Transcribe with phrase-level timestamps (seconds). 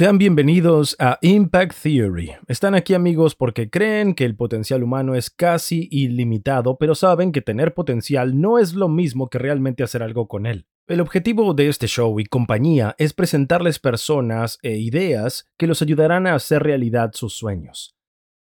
[0.00, 2.32] Sean bienvenidos a Impact Theory.
[2.48, 7.42] Están aquí amigos porque creen que el potencial humano es casi ilimitado, pero saben que
[7.42, 10.64] tener potencial no es lo mismo que realmente hacer algo con él.
[10.86, 16.26] El objetivo de este show y compañía es presentarles personas e ideas que los ayudarán
[16.26, 17.94] a hacer realidad sus sueños.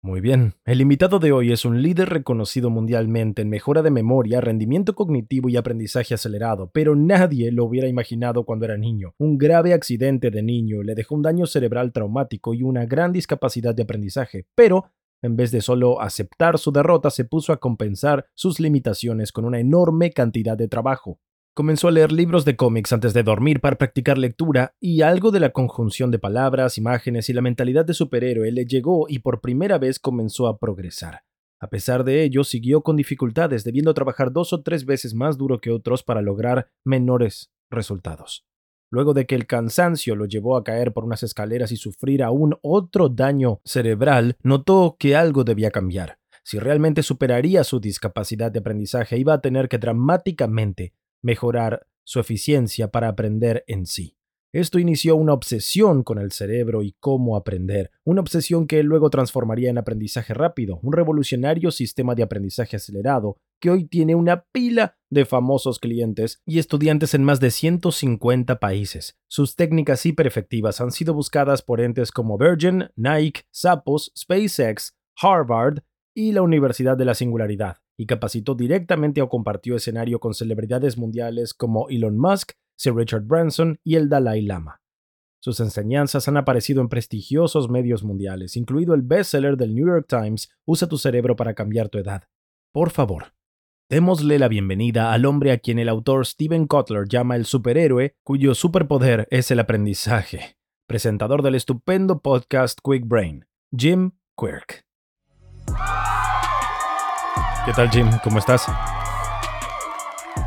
[0.06, 4.42] Muy bien, el invitado de hoy es un líder reconocido mundialmente en mejora de memoria,
[4.42, 9.16] rendimiento cognitivo y aprendizaje acelerado, pero nadie lo hubiera imaginado cuando era niño.
[9.18, 13.74] Un grave accidente de niño le dejó un daño cerebral traumático y una gran discapacidad
[13.74, 14.92] de aprendizaje, pero
[15.22, 19.62] en vez de solo aceptar su derrota, se puso a compensar sus limitaciones con una
[19.62, 21.22] enorme cantidad de trabajo.
[21.56, 25.40] Comenzó a leer libros de cómics antes de dormir para practicar lectura y algo de
[25.40, 29.78] la conjunción de palabras, imágenes y la mentalidad de superhéroe le llegó y por primera
[29.78, 31.22] vez comenzó a progresar.
[31.60, 35.62] A pesar de ello, siguió con dificultades, debiendo trabajar dos o tres veces más duro
[35.62, 38.48] que otros para lograr menores resultados.
[38.90, 42.58] Luego de que el cansancio lo llevó a caer por unas escaleras y sufrir aún
[42.64, 46.18] otro daño cerebral, notó que algo debía cambiar.
[46.44, 52.90] Si realmente superaría su discapacidad de aprendizaje, iba a tener que dramáticamente mejorar su eficiencia
[52.90, 54.16] para aprender en sí.
[54.54, 59.72] Esto inició una obsesión con el cerebro y cómo aprender, una obsesión que luego transformaría
[59.72, 65.26] en aprendizaje rápido, un revolucionario sistema de aprendizaje acelerado que hoy tiene una pila de
[65.26, 69.18] famosos clientes y estudiantes en más de 150 países.
[69.28, 75.80] Sus técnicas hiperefectivas han sido buscadas por entes como Virgin, Nike, Zappos, SpaceX, Harvard
[76.14, 81.54] y la Universidad de la Singularidad y capacitó directamente o compartió escenario con celebridades mundiales
[81.54, 84.82] como Elon Musk, Sir Richard Branson y el Dalai Lama.
[85.44, 90.50] Sus enseñanzas han aparecido en prestigiosos medios mundiales, incluido el bestseller del New York Times,
[90.66, 92.24] Usa tu cerebro para cambiar tu edad.
[92.72, 93.34] Por favor,
[93.90, 98.56] démosle la bienvenida al hombre a quien el autor Steven Kotler llama el superhéroe, cuyo
[98.56, 100.56] superpoder es el aprendizaje,
[100.88, 103.46] presentador del estupendo podcast Quick Brain,
[103.78, 104.86] Jim Quirk.
[107.66, 108.08] ¿Qué tal, Jim?
[108.26, 108.66] ¿Cómo estás?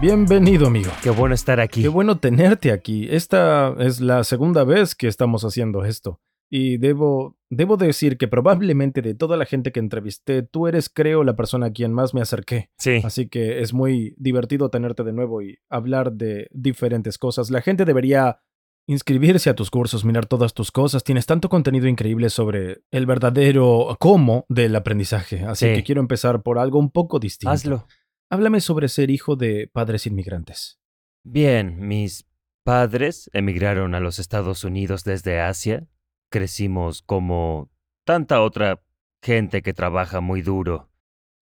[0.03, 0.91] Bienvenido, amigo.
[1.03, 1.81] Qué bueno estar aquí.
[1.81, 3.09] Qué bueno tenerte aquí.
[3.11, 6.21] Esta es la segunda vez que estamos haciendo esto.
[6.51, 11.25] Y debo, debo decir que probablemente de toda la gente que entrevisté, tú eres, creo,
[11.25, 12.69] la persona a quien más me acerqué.
[12.77, 13.01] Sí.
[13.03, 17.51] Así que es muy divertido tenerte de nuevo y hablar de diferentes cosas.
[17.51, 18.41] La gente debería
[18.87, 21.03] inscribirse a tus cursos, mirar todas tus cosas.
[21.05, 25.45] Tienes tanto contenido increíble sobre el verdadero cómo del aprendizaje.
[25.45, 25.75] Así Sí.
[25.75, 27.51] que quiero empezar por algo un poco distinto.
[27.51, 27.87] Hazlo.
[28.31, 30.79] Háblame sobre ser hijo de padres inmigrantes.
[31.25, 32.27] Bien, mis
[32.65, 35.87] padres emigraron a los Estados Unidos desde Asia.
[36.31, 37.71] Crecimos como
[38.05, 38.83] tanta otra
[39.23, 40.91] gente que trabaja muy duro.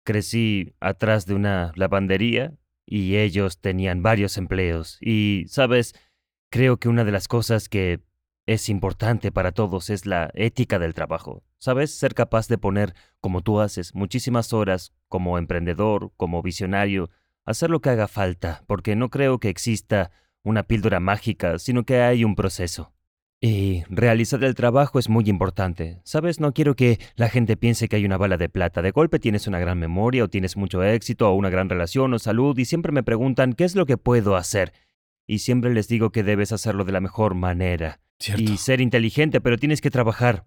[0.04, 2.54] Crecí atrás de una lavandería
[2.84, 4.98] y ellos tenían varios empleos.
[5.00, 5.94] Y, sabes,
[6.52, 8.00] creo que una de las cosas que
[8.46, 11.42] es importante para todos es la ética del trabajo.
[11.58, 11.94] ¿Sabes?
[11.94, 17.08] Ser capaz de poner, como tú haces, muchísimas horas como emprendedor, como visionario,
[17.46, 20.10] hacer lo que haga falta, porque no creo que exista
[20.42, 22.92] una píldora mágica, sino que hay un proceso.
[23.40, 26.00] Y realizar el trabajo es muy importante.
[26.04, 26.38] ¿Sabes?
[26.38, 28.82] No quiero que la gente piense que hay una bala de plata.
[28.82, 32.18] De golpe tienes una gran memoria o tienes mucho éxito o una gran relación o
[32.18, 34.72] salud y siempre me preguntan qué es lo que puedo hacer.
[35.26, 38.42] Y siempre les digo que debes hacerlo de la mejor manera ¿Cierto?
[38.42, 40.46] y ser inteligente, pero tienes que trabajar.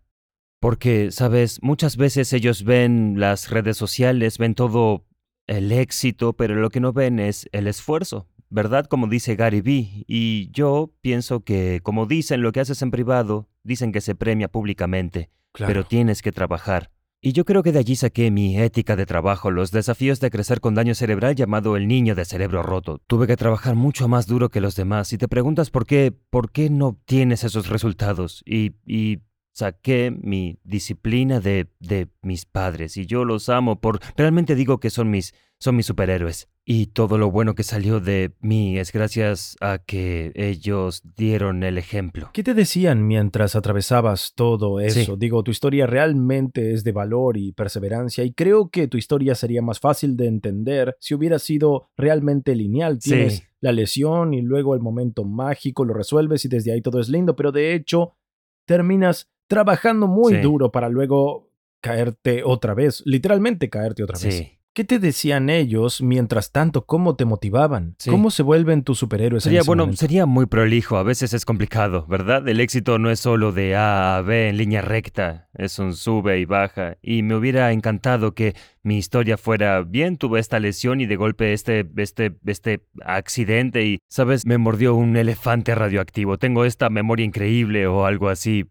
[0.60, 5.06] Porque, sabes, muchas veces ellos ven las redes sociales, ven todo
[5.48, 8.86] el éxito, pero lo que no ven es el esfuerzo, ¿verdad?
[8.88, 10.06] Como dice Gary Vee.
[10.08, 14.48] Y yo pienso que, como dicen lo que haces en privado, dicen que se premia
[14.48, 15.70] públicamente, Claro.
[15.72, 16.92] pero tienes que trabajar.
[17.22, 20.62] Y yo creo que de allí saqué mi ética de trabajo, los desafíos de crecer
[20.62, 23.02] con daño cerebral llamado el niño de cerebro roto.
[23.08, 26.52] Tuve que trabajar mucho más duro que los demás y te preguntas por qué, por
[26.52, 28.44] qué no obtienes esos resultados.
[28.46, 29.22] Y, y
[29.54, 34.90] saqué mi disciplina de, de mis padres y yo los amo por, realmente digo que
[34.90, 36.50] son mis, son mis superhéroes.
[36.68, 41.78] Y todo lo bueno que salió de mí es gracias a que ellos dieron el
[41.78, 42.32] ejemplo.
[42.34, 45.16] ¿Qué te decían mientras atravesabas todo eso?
[45.16, 49.62] Digo, tu historia realmente es de valor y perseverancia y creo que tu historia sería
[49.62, 52.98] más fácil de entender si hubiera sido realmente lineal.
[52.98, 57.10] Tienes la lesión y luego el momento mágico, lo resuelves y desde ahí todo es
[57.10, 58.14] lindo, pero de hecho
[58.66, 64.56] terminas trabajando muy duro para luego caerte otra vez, literalmente caerte otra vez.
[64.76, 66.86] ¿Qué te decían ellos mientras tanto?
[66.86, 67.96] ¿Cómo te motivaban?
[68.10, 69.44] ¿Cómo se vuelven tus superhéroes?
[69.44, 72.46] Sería, bueno, sería muy prolijo, a veces es complicado, ¿verdad?
[72.46, 76.40] El éxito no es solo de A a B en línea recta, es un sube
[76.42, 76.98] y baja.
[77.02, 81.54] Y me hubiera encantado que mi historia fuera bien, tuve esta lesión y de golpe
[81.54, 84.46] este, este, este accidente y, ¿sabes?
[84.46, 88.70] Me mordió un elefante radioactivo, tengo esta memoria increíble o algo así.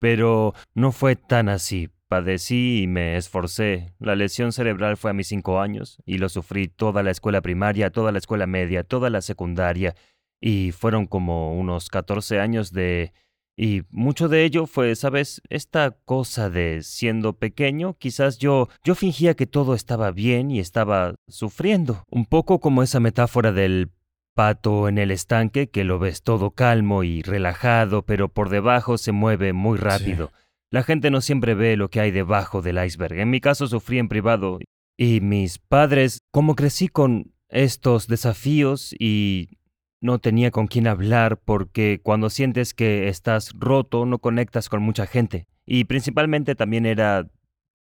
[0.00, 1.88] Pero no fue tan así.
[2.08, 3.92] Padecí y me esforcé.
[3.98, 7.90] La lesión cerebral fue a mis cinco años y lo sufrí toda la escuela primaria,
[7.90, 9.94] toda la escuela media, toda la secundaria
[10.40, 13.12] y fueron como unos 14 años de...
[13.58, 19.32] Y mucho de ello fue, sabes, esta cosa de siendo pequeño, quizás yo yo fingía
[19.34, 23.90] que todo estaba bien y estaba sufriendo, un poco como esa metáfora del
[24.34, 29.12] pato en el estanque que lo ves todo calmo y relajado, pero por debajo se
[29.12, 30.32] mueve muy rápido.
[30.70, 33.18] La gente no siempre ve lo que hay debajo del iceberg.
[33.20, 34.58] En mi caso sufrí en privado
[34.96, 39.58] y mis padres, como crecí con estos desafíos y
[40.00, 45.06] no tenía con quién hablar porque cuando sientes que estás roto no conectas con mucha
[45.06, 45.46] gente.
[45.64, 47.30] Y principalmente también era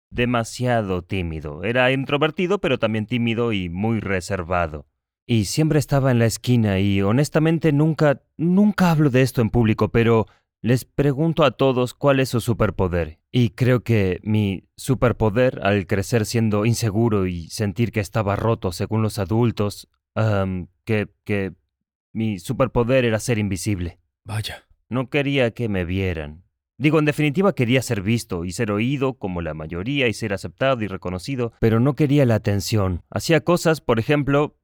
[0.10, 1.64] demasiado tímido.
[1.64, 4.88] Era introvertido pero también tímido y muy reservado.
[5.26, 9.90] Y siempre estaba en la esquina y honestamente nunca, nunca hablo de esto en público,
[9.90, 10.28] pero
[10.64, 13.20] les pregunto a todos cuál es su superpoder.
[13.32, 19.02] Y creo que mi superpoder, al crecer siendo inseguro y sentir que estaba roto según
[19.02, 19.90] los adultos,
[20.86, 21.54] que, que
[22.14, 24.00] mi superpoder era ser invisible.
[24.24, 24.64] Vaya.
[24.88, 26.46] No quería que me vieran.
[26.78, 30.82] Digo, en definitiva quería ser visto y ser oído como la mayoría y ser aceptado
[30.82, 33.04] y reconocido, pero no quería la atención.
[33.10, 34.58] Hacía cosas, por ejemplo,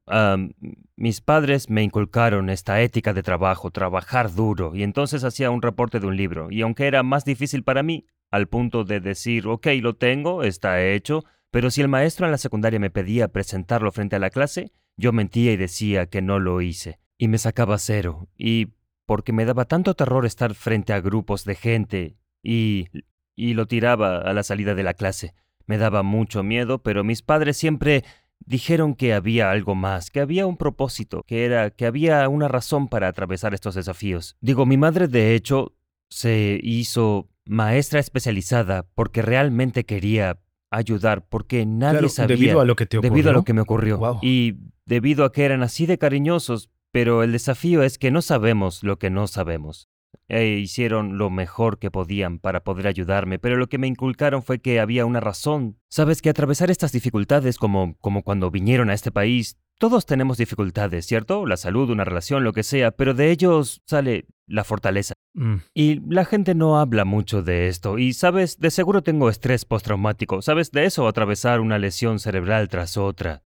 [0.95, 5.99] mis padres me inculcaron esta ética de trabajo, trabajar duro, y entonces hacía un reporte
[5.99, 9.67] de un libro, y aunque era más difícil para mí, al punto de decir, ok,
[9.81, 14.15] lo tengo, está hecho, pero si el maestro en la secundaria me pedía presentarlo frente
[14.15, 18.27] a la clase, yo mentía y decía que no lo hice, y me sacaba cero,
[18.37, 18.73] y
[19.09, 22.89] porque me daba tanto terror estar frente a grupos de gente y,
[23.35, 25.33] y lo tiraba a la salida de la clase.
[25.65, 28.03] Me daba mucho miedo, pero mis padres siempre
[28.45, 32.87] dijeron que había algo más, que había un propósito, que era que había una razón
[32.87, 34.35] para atravesar estos desafíos.
[34.41, 35.75] Digo, mi madre de hecho
[36.09, 40.39] se hizo maestra especializada porque realmente quería
[40.71, 43.11] ayudar, porque nadie sabía debido a lo que te ocurrió.
[43.11, 44.19] Debido a lo que me ocurrió.
[44.21, 48.83] Y debido a que eran así de cariñosos, pero el desafío es que no sabemos
[48.83, 49.89] lo que no sabemos.
[50.27, 54.59] E hicieron lo mejor que podían para poder ayudarme, pero lo que me inculcaron fue
[54.59, 55.77] que había una razón.
[55.89, 61.05] Sabes que atravesar estas dificultades, como, como cuando vinieron a este país, todos tenemos dificultades,
[61.05, 61.45] ¿cierto?
[61.45, 65.13] La salud, una relación, lo que sea, pero de ellos sale la fortaleza.
[65.33, 65.55] Mm.
[65.73, 67.97] Y la gente no habla mucho de esto.
[67.97, 70.41] Y, sabes, de seguro tengo estrés postraumático.
[70.41, 70.71] ¿Sabes?
[70.71, 73.43] De eso, atravesar una lesión cerebral tras otra.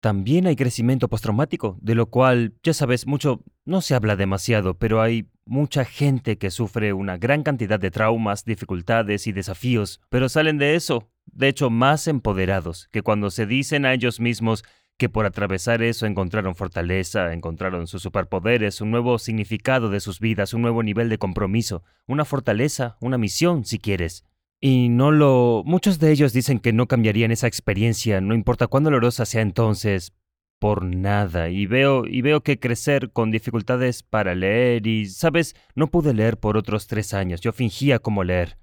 [0.00, 5.00] También hay crecimiento postraumático, de lo cual, ya sabes, mucho no se habla demasiado, pero
[5.00, 10.58] hay mucha gente que sufre una gran cantidad de traumas, dificultades y desafíos, pero salen
[10.58, 14.64] de eso, de hecho, más empoderados que cuando se dicen a ellos mismos
[14.98, 20.54] que por atravesar eso encontraron fortaleza, encontraron sus superpoderes, un nuevo significado de sus vidas,
[20.54, 24.24] un nuevo nivel de compromiso, una fortaleza, una misión, si quieres.
[24.58, 25.62] Y no lo...
[25.66, 30.14] Muchos de ellos dicen que no cambiarían esa experiencia, no importa cuán dolorosa sea entonces,
[30.58, 31.48] por nada.
[31.48, 35.54] Y veo, y veo que crecer con dificultades para leer y, ¿sabes?
[35.74, 37.40] No pude leer por otros tres años.
[37.40, 38.58] Yo fingía como leer.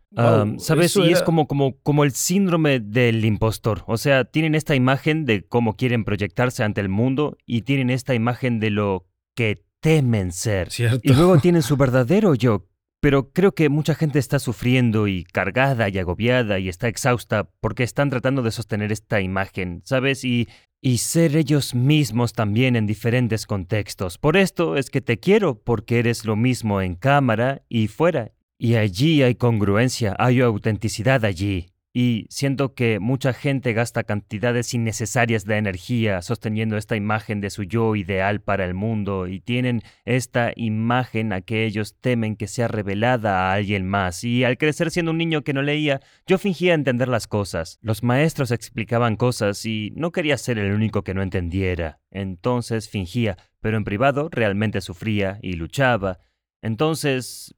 [0.57, 0.95] ¿Sabes?
[0.95, 3.83] Y es como, como, como el síndrome del impostor.
[3.87, 8.13] O sea, tienen esta imagen de cómo quieren proyectarse ante el mundo y tienen esta
[8.13, 10.69] imagen de lo que temen ser.
[11.01, 12.67] Y luego tienen su verdadero yo,
[13.01, 17.83] pero creo que mucha gente está sufriendo y cargada y agobiada y está exhausta porque
[17.83, 20.23] están tratando de sostener esta imagen, ¿sabes?
[20.23, 20.47] Y,
[20.85, 24.17] y ser ellos mismos también en diferentes contextos.
[24.17, 28.33] Por esto es que te quiero, porque eres lo mismo en cámara y fuera.
[28.57, 31.72] Y allí hay congruencia, hay autenticidad allí.
[31.95, 37.63] Y siento que mucha gente gasta cantidades innecesarias de energía sosteniendo esta imagen de su
[37.63, 42.67] yo ideal para el mundo y tienen esta imagen a que ellos temen que sea
[42.67, 44.23] revelada a alguien más.
[44.23, 47.77] Y al crecer siendo un niño que no leía, yo fingía entender las cosas.
[47.83, 51.99] Los maestros explicaban cosas y no quería ser el único que no entendiera.
[52.09, 56.17] Entonces fingía, pero en privado realmente sufría y luchaba.
[56.63, 57.53] Entonces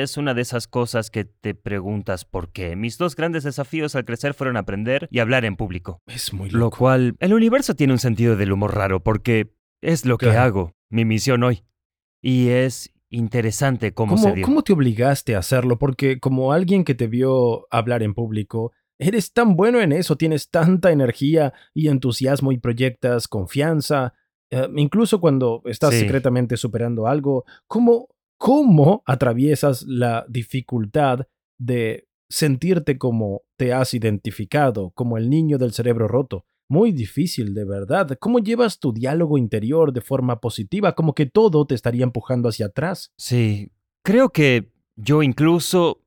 [0.00, 2.76] es una de esas cosas que te preguntas por qué.
[2.76, 6.00] Mis dos grandes desafíos al crecer fueron aprender y hablar en público.
[6.06, 6.78] Es muy Lo loco.
[6.78, 11.04] cual, el universo tiene un sentido del humor raro porque es lo que hago, mi
[11.04, 11.64] misión hoy.
[12.22, 14.44] Y es interesante cómo, ¿Cómo, se dio.
[14.46, 15.78] cómo te obligaste a hacerlo?
[15.78, 20.48] Porque como alguien que te vio hablar en público, eres tan bueno en eso, tienes
[20.50, 24.14] tanta energía y entusiasmo y proyectas confianza,
[24.50, 26.00] eh, incluso cuando estás Sí.
[26.00, 27.44] secretamente superando algo.
[27.66, 28.08] ¿Cómo,
[28.42, 31.28] ¿Cómo atraviesas la dificultad
[31.60, 36.44] de sentirte como te has identificado, como el niño del cerebro roto?
[36.68, 38.18] Muy difícil, de verdad.
[38.18, 40.96] ¿Cómo llevas tu diálogo interior de forma positiva?
[40.96, 43.12] Como que todo te estaría empujando hacia atrás.
[43.16, 43.70] Sí,
[44.02, 46.02] creo que yo incluso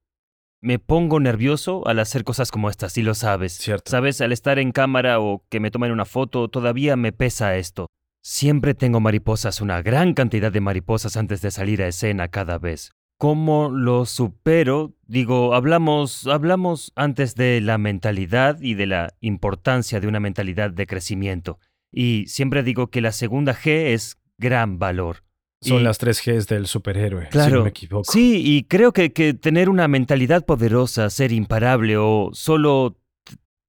[0.60, 3.54] me pongo nervioso al hacer cosas como estas, y lo sabes.
[3.54, 3.92] Cierto.
[3.92, 7.88] Sabes, al estar en cámara o que me tomen una foto, todavía me pesa esto.
[8.29, 12.91] Siempre tengo mariposas, una gran cantidad de mariposas antes de salir a escena cada vez.
[13.20, 14.96] ¿Cómo lo supero?
[15.05, 20.88] Digo, hablamos, hablamos antes de la mentalidad y de la importancia de una mentalidad de
[20.88, 21.60] crecimiento.
[21.94, 25.17] Y siempre digo que la segunda G es gran valor.
[25.62, 27.58] Son Y- las tres Gs del superhéroe, si Claro.
[27.58, 28.12] no me equivoco.
[28.12, 32.98] Sí, y creo que, que tener una mentalidad poderosa, ser imparable o solo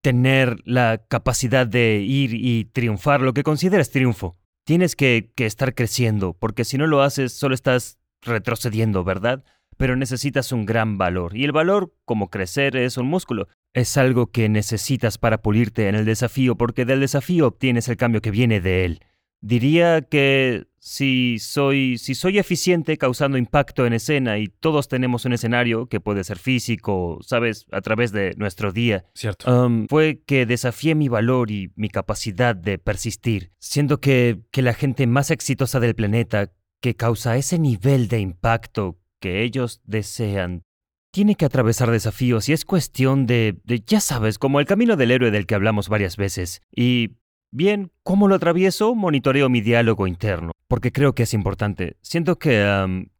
[0.00, 6.34] tener la capacidad de ir y triunfar, lo que consideras triunfo, tienes que, estar creciendo,
[6.34, 9.44] porque si no lo haces, solo estás retrocediendo, ¿verdad?
[9.76, 11.36] Pero necesitas un gran valor.
[11.36, 13.48] Y el valor, como crecer, es un músculo.
[13.74, 18.20] Es algo que necesitas para pulirte en el desafío, porque del desafío obtienes el cambio
[18.20, 19.00] que viene de él.
[19.40, 25.32] Diría que si soy, si soy eficiente causando impacto en escena y todos tenemos un
[25.32, 29.66] escenario que puede ser físico, sabes, a través de nuestro día, Cierto.
[29.66, 33.50] um, fue que desafié mi valor y mi capacidad de persistir.
[33.58, 39.00] Siento que, que la gente más exitosa del planeta, que causa ese nivel de impacto
[39.18, 40.62] que ellos desean,
[41.10, 45.10] tiene que atravesar desafíos y es cuestión de, de, ya sabes, como el camino del
[45.10, 46.62] héroe del que hablamos varias veces.
[46.70, 47.16] Y
[47.52, 48.94] Bien, ¿cómo lo atravieso?
[48.94, 51.96] Monitoreo mi diálogo interno, porque creo que es importante.
[52.02, 53.10] Siento que am,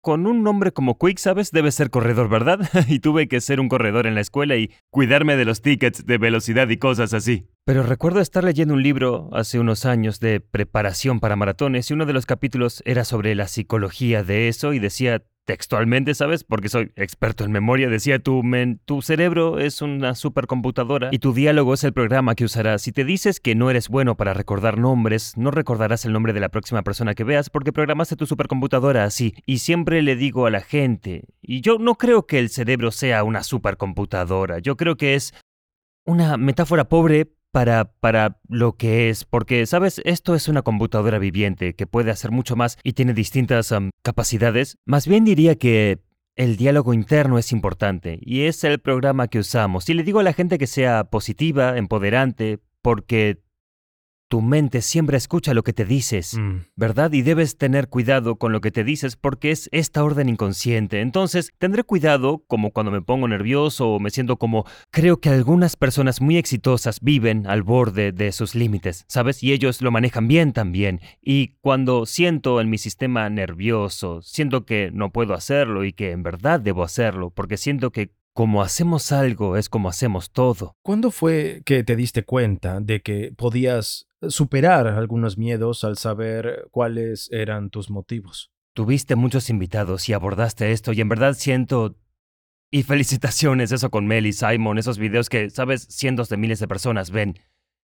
[0.00, 1.50] con un nombre como Quick, ¿sabes?
[1.50, 2.60] Debe ser corredor, ¿verdad?
[2.88, 6.18] y tuve que ser un corredor en la escuela y cuidarme de los tickets de
[6.18, 7.46] velocidad y cosas así.
[7.68, 12.06] Pero recuerdo estar leyendo un libro hace unos años de preparación para maratones y uno
[12.06, 16.44] de los capítulos era sobre la psicología de eso y decía textualmente, ¿sabes?
[16.44, 21.34] Porque soy experto en memoria, decía tu, men- tu cerebro es una supercomputadora y tu
[21.34, 22.80] diálogo es el programa que usarás.
[22.80, 26.40] Si te dices que no eres bueno para recordar nombres, no recordarás el nombre de
[26.40, 29.34] la próxima persona que veas porque programaste tu supercomputadora así.
[29.44, 33.24] Y siempre le digo a la gente, y yo no creo que el cerebro sea
[33.24, 35.34] una supercomputadora, yo creo que es
[36.06, 41.74] una metáfora pobre para, para lo que es, porque, sabes, esto es una computadora viviente
[41.74, 44.78] que puede hacer mucho más y tiene distintas capacidades.
[44.84, 46.00] Más bien diría que
[46.36, 49.88] el diálogo interno es importante y es el programa que usamos.
[49.88, 53.40] Y le digo a la gente que sea positiva, empoderante, porque
[54.28, 56.36] tu mente siempre escucha lo que te dices.
[56.38, 57.12] Mm, ¿verdad?
[57.12, 61.00] Y debes tener cuidado con lo que te dices porque es esta orden inconsciente.
[61.00, 64.66] Entonces, tendré cuidado como cuando me pongo nervioso o me siento como...
[64.90, 69.42] Creo que algunas personas muy exitosas viven al borde de sus límites, ¿sabes?
[69.42, 71.00] Y ellos lo manejan bien también.
[71.22, 76.22] Y cuando siento en mi sistema nervioso, siento que no puedo hacerlo y que en
[76.22, 80.76] verdad debo hacerlo, porque siento que como hacemos algo es como hacemos todo.
[80.82, 87.30] ¿Cuándo fue que te diste cuenta de que podías superar algunos miedos al saber cuáles
[87.30, 88.50] eran tus motivos?
[88.74, 91.96] Tuviste muchos invitados y abordaste esto y en verdad siento...
[92.70, 96.68] Y felicitaciones eso con Mel y Simon, esos videos que, sabes, cientos de miles de
[96.68, 97.38] personas ven.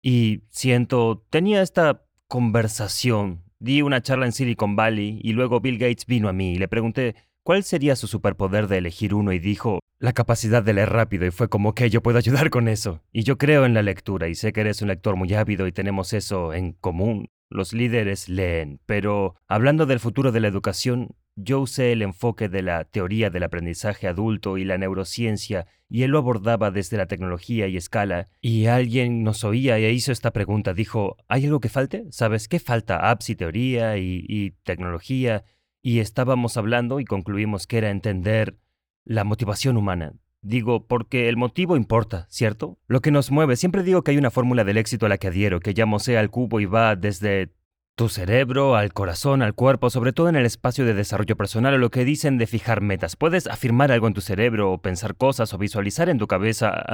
[0.03, 6.07] Y siento, tenía esta conversación, di una charla en Silicon Valley y luego Bill Gates
[6.07, 9.81] vino a mí y le pregunté cuál sería su superpoder de elegir uno y dijo
[9.99, 13.03] la capacidad de leer rápido y fue como que yo puedo ayudar con eso.
[13.13, 15.73] Y yo creo en la lectura y sé que eres un lector muy ávido y
[15.73, 17.29] tenemos eso en común.
[17.51, 22.63] Los líderes leen, pero hablando del futuro de la educación, yo usé el enfoque de
[22.63, 27.69] la teoría del aprendizaje adulto y la neurociencia, y él lo abordaba desde la tecnología
[27.69, 32.05] y escala, y alguien nos oía e hizo esta pregunta, dijo, ¿hay algo que falte?
[32.11, 33.11] ¿Sabes qué falta?
[33.11, 35.45] Apps y teoría y, y tecnología,
[35.83, 38.57] y estábamos hablando y concluimos que era entender
[39.05, 40.15] la motivación humana.
[40.41, 42.79] Digo, porque el motivo importa, ¿cierto?
[42.87, 45.29] Lo que nos mueve, siempre digo que hay una fórmula del éxito a la que
[45.29, 47.53] adhiero, que llamo sea al cubo y va desde
[47.95, 51.79] tu cerebro, al corazón, al cuerpo, sobre todo en el espacio de desarrollo personal o
[51.79, 53.17] lo que dicen de fijar metas.
[53.17, 56.85] Puedes afirmar algo en tu cerebro o pensar cosas o visualizar en tu cabeza,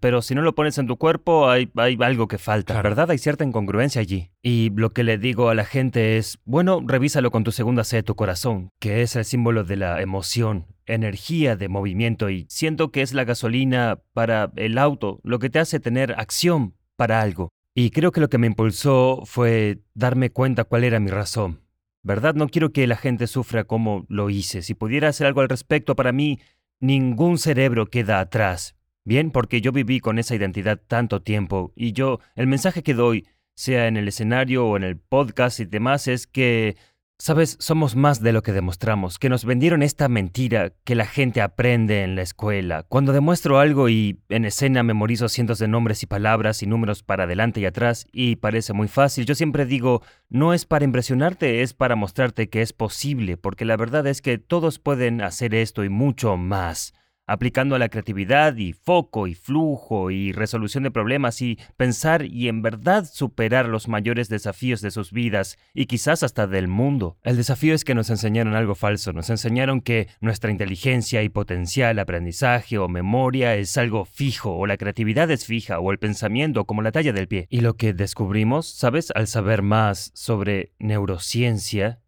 [0.00, 3.10] pero si no lo pones en tu cuerpo hay, hay algo que falta, ¿verdad?
[3.10, 4.30] Hay cierta incongruencia allí.
[4.42, 8.02] Y lo que le digo a la gente es, bueno, revísalo con tu segunda C,
[8.02, 13.02] tu corazón, que es el símbolo de la emoción, energía de movimiento y siento que
[13.02, 17.50] es la gasolina para el auto, lo que te hace tener acción para algo.
[17.82, 21.62] Y creo que lo que me impulsó fue darme cuenta cuál era mi razón.
[22.02, 22.34] ¿Verdad?
[22.34, 24.60] No quiero que la gente sufra como lo hice.
[24.60, 26.40] Si pudiera hacer algo al respecto, para mí,
[26.78, 28.76] ningún cerebro queda atrás.
[29.02, 33.26] Bien, porque yo viví con esa identidad tanto tiempo y yo, el mensaje que doy,
[33.54, 36.76] sea en el escenario o en el podcast y demás, es que
[37.22, 41.42] Sabes, somos más de lo que demostramos, que nos vendieron esta mentira que la gente
[41.42, 42.84] aprende en la escuela.
[42.88, 47.24] Cuando demuestro algo y en escena memorizo cientos de nombres y palabras y números para
[47.24, 50.00] adelante y atrás y parece muy fácil, yo siempre digo,
[50.30, 54.38] no es para impresionarte, es para mostrarte que es posible, porque la verdad es que
[54.38, 56.94] todos pueden hacer esto y mucho más
[57.30, 62.48] aplicando a la creatividad y foco y flujo y resolución de problemas y pensar y
[62.48, 67.18] en verdad superar los mayores desafíos de sus vidas y quizás hasta del mundo.
[67.22, 72.00] El desafío es que nos enseñaron algo falso, nos enseñaron que nuestra inteligencia y potencial,
[72.00, 76.82] aprendizaje o memoria es algo fijo o la creatividad es fija o el pensamiento como
[76.82, 77.46] la talla del pie.
[77.48, 79.12] Y lo que descubrimos, ¿sabes?
[79.14, 82.00] Al saber más sobre neurociencia,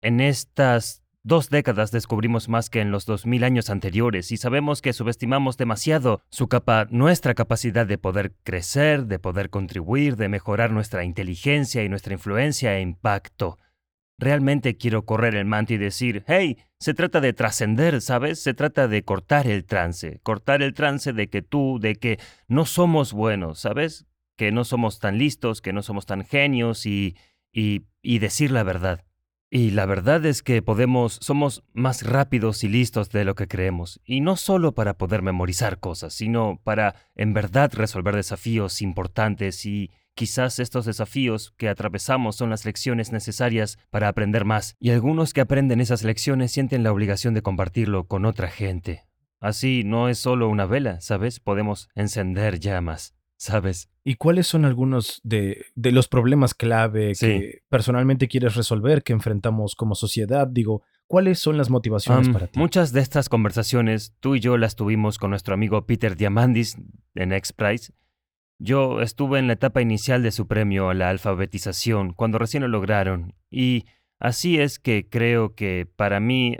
[0.00, 4.82] en estas dos décadas descubrimos más que en los dos mil años anteriores y sabemos
[4.82, 6.22] que subestimamos demasiado
[6.90, 12.76] nuestra capacidad de poder crecer, de poder contribuir, de mejorar nuestra inteligencia y nuestra influencia
[12.76, 13.58] e impacto.
[14.18, 18.40] Realmente quiero correr el manto y decir, hey, se trata de trascender, ¿sabes?
[18.40, 22.66] Se trata de cortar el trance, cortar el trance de que tú, de que no
[22.66, 24.06] somos buenos, ¿sabes?
[24.36, 27.16] Que no somos tan listos, que no somos tan genios y,
[27.50, 29.04] y, y decir la verdad.
[29.56, 34.00] Y la verdad es que podemos, somos más rápidos y listos de lo que creemos,
[34.04, 39.92] y no solo para poder memorizar cosas, sino para en verdad resolver desafíos importantes y
[40.16, 45.42] quizás estos desafíos que atravesamos son las lecciones necesarias para aprender más, y algunos que
[45.42, 49.04] aprenden esas lecciones sienten la obligación de compartirlo con otra gente.
[49.38, 51.38] Así no es solo una vela, ¿sabes?
[51.38, 53.14] Podemos encender llamas.
[53.44, 53.90] ¿Sabes?
[54.04, 59.94] ¿Y cuáles son algunos de, los problemas clave que personalmente quieres resolver, que enfrentamos como
[59.94, 60.48] sociedad?
[60.48, 62.58] Digo, ¿cuáles son las motivaciones para ti?
[62.58, 66.78] Muchas de estas conversaciones tú y yo las tuvimos con nuestro amigo Peter Diamandis
[67.14, 67.92] en X-Prize.
[68.58, 72.68] Yo estuve en la etapa inicial de su premio a la alfabetización, cuando recién lo
[72.68, 73.84] lograron, y
[74.18, 76.56] así es que creo que para mí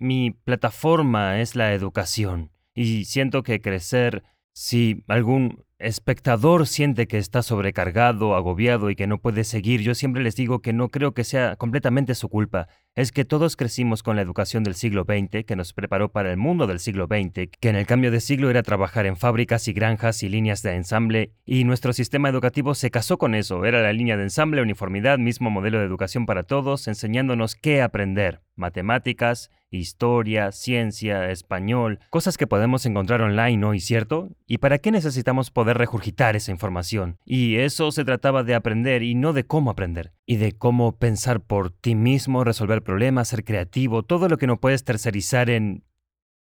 [0.00, 7.42] mi plataforma es la educación, y siento que crecer, si algún espectador siente que está
[7.42, 11.24] sobrecargado, agobiado y que no puede seguir, yo siempre les digo que no creo que
[11.24, 12.68] sea completamente su culpa.
[12.96, 16.38] Es que todos crecimos con la educación del siglo XX, que nos preparó para el
[16.38, 19.74] mundo del siglo XX, que en el cambio de siglo era trabajar en fábricas y
[19.74, 23.66] granjas y líneas de ensamble, y nuestro sistema educativo se casó con eso.
[23.66, 28.40] Era la línea de ensamble, uniformidad, mismo modelo de educación para todos, enseñándonos qué aprender.
[28.54, 34.30] Matemáticas, historia, ciencia, español, cosas que podemos encontrar online hoy, ¿cierto?
[34.46, 37.18] ¿Y para qué necesitamos poder regurgitar esa información?
[37.26, 41.40] Y eso se trataba de aprender y no de cómo aprender, y de cómo pensar
[41.40, 45.84] por ti mismo, resolver problemas, ser creativo, todo lo que no puedes tercerizar en,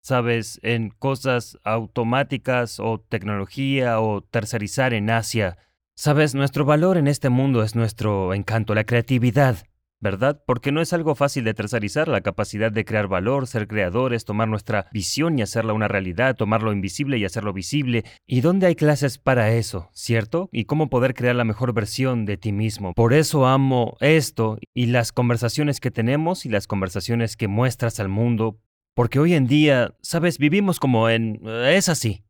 [0.02, 5.58] sabes, en cosas automáticas o tecnología o tercerizar en Asia.
[5.96, 9.58] Sabes, nuestro valor en este mundo es nuestro encanto, la creatividad.
[10.02, 10.42] ¿Verdad?
[10.46, 14.48] Porque no es algo fácil de tercerizar la capacidad de crear valor, ser creadores, tomar
[14.48, 18.04] nuestra visión y hacerla una realidad, tomar lo invisible y hacerlo visible.
[18.26, 20.50] ¿Y dónde hay clases para eso, cierto?
[20.52, 22.94] Y cómo poder crear la mejor versión de ti mismo.
[22.94, 28.10] Por eso amo esto y las conversaciones que tenemos y las conversaciones que muestras al
[28.10, 28.60] mundo.
[28.96, 31.40] Porque hoy en día, sabes, vivimos como en...
[31.46, 32.24] es así.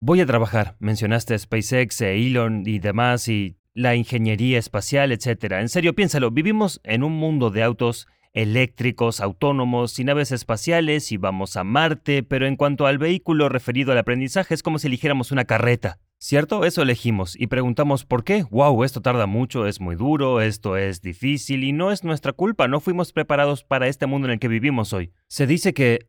[0.00, 0.76] voy a trabajar.
[0.80, 5.52] Mencionaste SpaceX, e Elon y demás y la ingeniería espacial, etc.
[5.52, 11.16] En serio, piénsalo, vivimos en un mundo de autos eléctricos, autónomos y naves espaciales y
[11.16, 15.30] vamos a Marte, pero en cuanto al vehículo referido al aprendizaje es como si eligiéramos
[15.30, 16.00] una carreta.
[16.20, 16.64] ¿Cierto?
[16.64, 18.44] Eso elegimos y preguntamos por qué.
[18.50, 22.66] Wow, esto tarda mucho, es muy duro, esto es difícil y no es nuestra culpa,
[22.66, 25.12] no fuimos preparados para este mundo en el que vivimos hoy.
[25.28, 26.08] Se dice que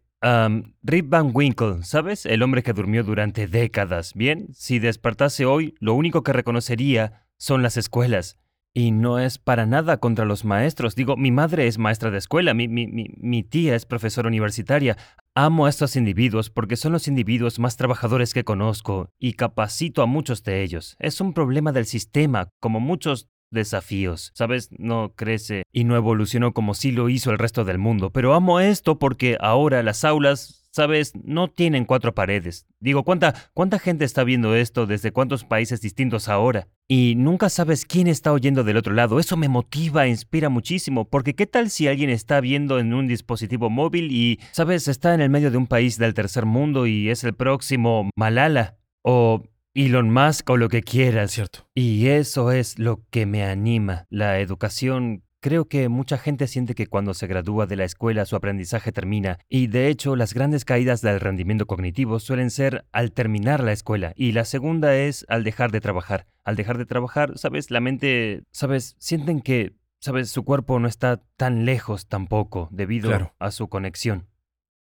[0.82, 2.26] Rip Van Winkle, ¿sabes?
[2.26, 4.16] El hombre que durmió durante décadas.
[4.16, 8.38] Bien, si despertase hoy, lo único que reconocería son las escuelas.
[8.72, 10.94] Y no es para nada contra los maestros.
[10.94, 14.96] Digo, mi madre es maestra de escuela, mi, mi, mi, tía es profesora universitaria.
[15.34, 20.06] Amo a estos individuos porque son los individuos más trabajadores que conozco y capacito a
[20.06, 20.96] muchos de ellos.
[21.00, 24.32] Es un problema del sistema, como muchos desafíos.
[24.36, 28.36] Sabes, no crece y no evolucionó como sí lo hizo el resto del mundo, pero
[28.36, 32.66] amo esto porque ahora las aulas sabes, no tienen cuatro paredes.
[32.80, 36.70] Digo, ¿cuánta, ¿cuánta gente está viendo esto desde cuántos países distintos ahora?
[36.88, 39.20] Y nunca sabes quién está oyendo del otro lado.
[39.20, 43.70] Eso me motiva, inspira muchísimo, porque ¿qué tal si alguien está viendo en un dispositivo
[43.70, 47.24] móvil y, sabes, está en el medio de un país del tercer mundo y es
[47.26, 48.78] el próximo Malala?
[49.04, 51.32] O Elon Musk o lo que quieras.
[51.32, 51.68] Cierto.
[51.76, 54.06] Y eso es lo que me anima.
[54.10, 58.36] La educación Creo que mucha gente siente que cuando se gradúa de la escuela su
[58.36, 63.64] aprendizaje termina, y de hecho las grandes caídas del rendimiento cognitivo suelen ser al terminar
[63.64, 66.28] la escuela, y la segunda es al dejar de trabajar.
[66.44, 71.22] Al dejar de trabajar, sabes, la mente, sabes, sienten que, sabes, su cuerpo no está
[71.38, 74.28] tan lejos tampoco debido a su conexión.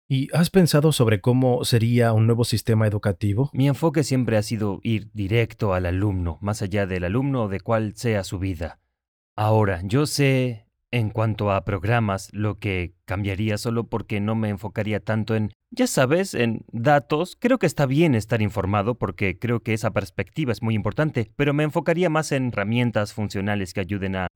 [0.08, 3.50] ¿Y has pensado sobre cómo sería un nuevo sistema educativo?
[3.52, 7.58] Mi enfoque siempre ha sido ir directo al alumno, más allá del alumno o de
[7.58, 8.78] cuál sea su vida.
[9.38, 15.00] Ahora, yo sé en cuanto a programas lo que cambiaría solo porque no me enfocaría
[15.00, 17.36] tanto en, ya sabes, en datos.
[17.38, 21.52] Creo que está bien estar informado porque creo que esa perspectiva es muy importante, pero
[21.52, 24.28] me enfocaría más en herramientas funcionales que ayuden a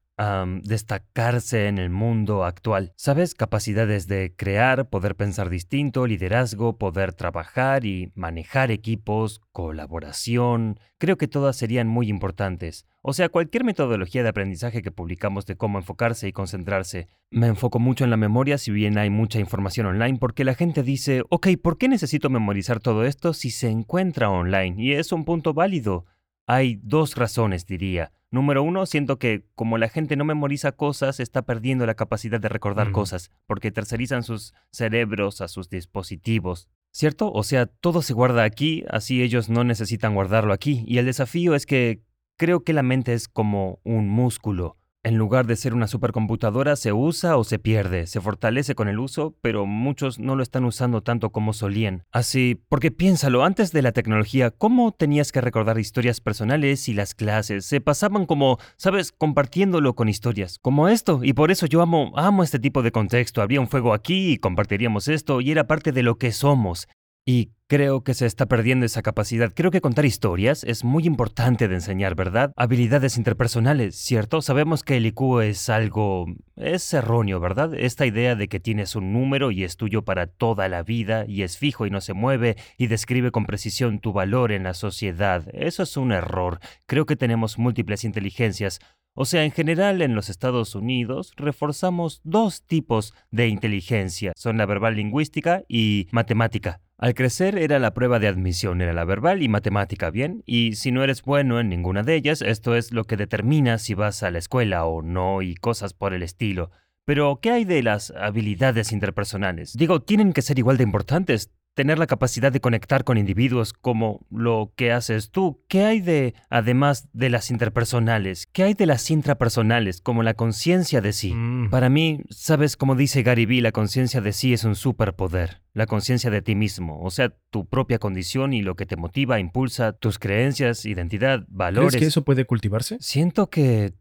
[0.64, 2.92] destacarse en el mundo actual.
[2.96, 3.35] ¿Sabes?
[3.35, 10.79] Capacidades de crear, poder pensar distinto, liderazgo, poder trabajar y manejar equipos, colaboración.
[10.98, 12.85] Creo que todas serían muy importantes.
[13.00, 17.09] O sea, cualquier metodología de aprendizaje que publicamos de cómo enfocarse y concentrarse.
[17.31, 20.83] Me enfoco mucho en la memoria si bien hay mucha información online porque la gente
[20.83, 24.82] dice, ok, ¿por qué necesito memorizar todo esto si se encuentra online?
[24.82, 26.04] Y es un punto válido.
[26.46, 28.12] Hay dos razones, diría.
[28.32, 32.48] Número uno, siento que como la gente no memoriza cosas, está perdiendo la capacidad de
[32.48, 36.68] recordar cosas, porque tercerizan sus cerebros a sus dispositivos.
[36.92, 37.32] ¿Cierto?
[37.32, 40.84] O sea, todo se guarda aquí, así ellos no necesitan guardarlo aquí.
[40.86, 42.02] Y el desafío es que
[42.36, 44.79] creo que la mente es como un músculo.
[45.02, 48.98] En lugar de ser una supercomputadora, se usa o se pierde, se fortalece con el
[48.98, 52.04] uso, pero muchos no lo están usando tanto como solían.
[52.12, 57.14] Así, porque piénsalo, antes de la tecnología, ¿cómo tenías que recordar historias personales y las
[57.14, 57.64] clases?
[57.64, 62.42] Se pasaban como, sabes, compartiéndolo con historias, como esto, y por eso yo amo, amo
[62.42, 63.40] este tipo de contexto.
[63.40, 66.88] Habría un fuego aquí y compartiríamos esto, y era parte de lo que somos.
[67.26, 69.52] Y creo que se está perdiendo esa capacidad.
[69.54, 72.52] Creo que contar historias es muy importante de enseñar, ¿verdad?
[72.56, 74.42] Habilidades interpersonales, ¿cierto?
[74.42, 76.26] Sabemos que el IQ es algo...
[76.56, 77.74] es erróneo, ¿verdad?
[77.74, 81.42] Esta idea de que tienes un número y es tuyo para toda la vida y
[81.42, 85.46] es fijo y no se mueve y describe con precisión tu valor en la sociedad.
[85.52, 86.59] Eso es un error.
[86.87, 88.80] Creo que tenemos múltiples inteligencias.
[89.14, 94.33] O sea, en general en los Estados Unidos reforzamos dos tipos de inteligencia.
[94.37, 96.80] Son la verbal lingüística y matemática.
[97.02, 100.42] Al crecer era la prueba de admisión, era la verbal y matemática, ¿bien?
[100.44, 103.94] Y si no eres bueno en ninguna de ellas, esto es lo que determina si
[103.94, 106.70] vas a la escuela o no y cosas por el estilo.
[107.06, 109.72] Pero, ¿qué hay de las habilidades interpersonales?
[109.78, 114.26] Digo, tienen que ser igual de importantes tener la capacidad de conectar con individuos como
[114.30, 115.64] lo que haces tú.
[115.68, 118.46] ¿Qué hay de, además de las interpersonales?
[118.52, 121.35] ¿Qué hay de las intrapersonales, como la conciencia de sí?
[121.35, 121.70] Mm.
[121.70, 125.62] Para mí, sabes, como dice Gary Vee, la conciencia de sí es un superpoder.
[125.72, 129.38] La conciencia de ti mismo, o sea, tu propia condición y lo que te motiva,
[129.38, 131.90] impulsa, tus creencias, identidad, valores.
[131.90, 132.96] ¿Crees que eso puede cultivarse?
[133.00, 133.94] Siento que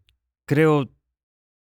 [0.48, 0.90] creo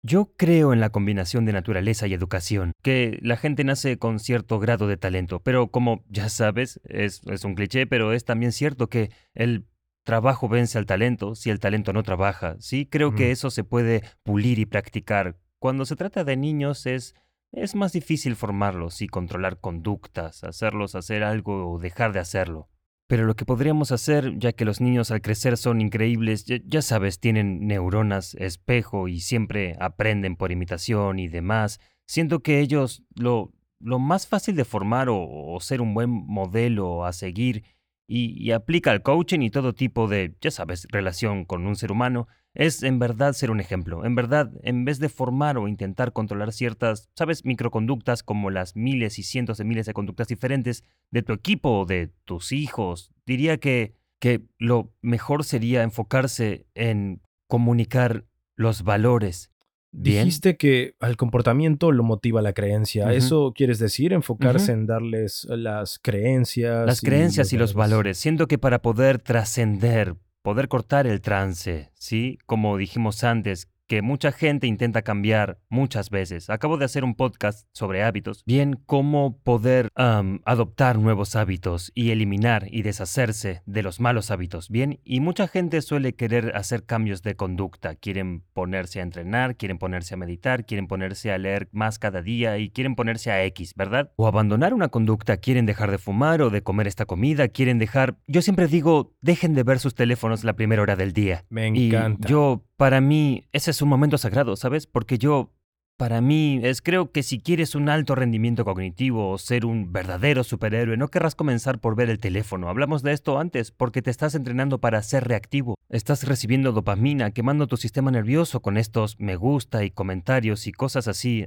[0.03, 4.59] yo creo en la combinación de naturaleza y educación, que la gente nace con cierto
[4.59, 9.11] grado de talento, pero como ya sabes, es, un cliché, pero es también cierto que
[9.35, 9.67] el
[10.05, 12.57] trabajo vence al talento si el talento no trabaja.
[12.61, 15.37] Sí, creo que eso se puede pulir y practicar.
[15.59, 17.15] Cuando se trata de niños es,
[17.53, 22.69] es más difícil formarlos y controlar conductas, hacerlos hacer algo o dejar de hacerlo.
[23.09, 27.19] Pero lo que podríamos hacer, ya que los niños al crecer son increíbles, ya, sabes,
[27.19, 33.99] tienen neuronas, espejo y siempre aprenden por imitación y demás, siento que ellos lo, lo
[33.99, 37.65] más fácil de formar o ser un buen modelo a seguir
[38.11, 42.27] y, aplica al coaching y todo tipo de, ya sabes, relación con un ser humano,
[42.55, 44.07] es en verdad ser un ejemplo.
[44.07, 49.19] En verdad, en vez de formar o intentar controlar ciertas, sabes, microconductas como las miles
[49.19, 53.59] y cientos de miles de conductas diferentes de tu equipo o de tus hijos, diría
[53.59, 58.25] que, que lo mejor sería enfocarse en comunicar
[58.57, 59.51] los valores
[59.91, 63.13] Dijiste que al comportamiento lo motiva la creencia.
[63.13, 64.13] ¿Eso quieres decir?
[64.13, 66.87] Enfocarse en darles las creencias.
[66.87, 68.19] Las creencias y los valores.
[68.19, 72.39] Siento que para poder trascender, poder cortar el trance, ¿sí?
[72.47, 76.51] Como dijimos antes, que mucha gente intenta cambiar muchas veces.
[76.51, 78.45] Acabo de hacer un podcast sobre hábitos.
[78.47, 84.69] Bien, cómo poder adoptar nuevos hábitos y eliminar y deshacerse de los malos hábitos.
[84.69, 87.95] Bien, y mucha gente suele querer hacer cambios de conducta.
[87.95, 92.59] Quieren ponerse a entrenar, quieren ponerse a meditar, quieren ponerse a leer más cada día
[92.59, 94.13] y quieren ponerse a X, ¿verdad?
[94.17, 98.19] O abandonar una conducta, quieren dejar de fumar o de comer esta comida, quieren dejar...
[98.27, 101.45] Yo siempre digo, dejen de ver sus teléfonos la primera hora del día.
[101.49, 102.29] Me encanta.
[102.29, 104.87] Y yo, para mí, ese es un momento sagrado, ¿sabes?
[104.87, 105.53] Porque yo,
[105.97, 110.45] para mí, es creo que si quieres un alto rendimiento cognitivo o ser un verdadero
[110.45, 112.69] superhéroe, no querrás comenzar por ver el teléfono.
[112.69, 115.75] Hablamos de esto antes, porque te estás entrenando para ser reactivo.
[115.89, 121.09] Estás recibiendo dopamina, quemando tu sistema nervioso con estos me gusta y comentarios y cosas
[121.09, 121.47] así.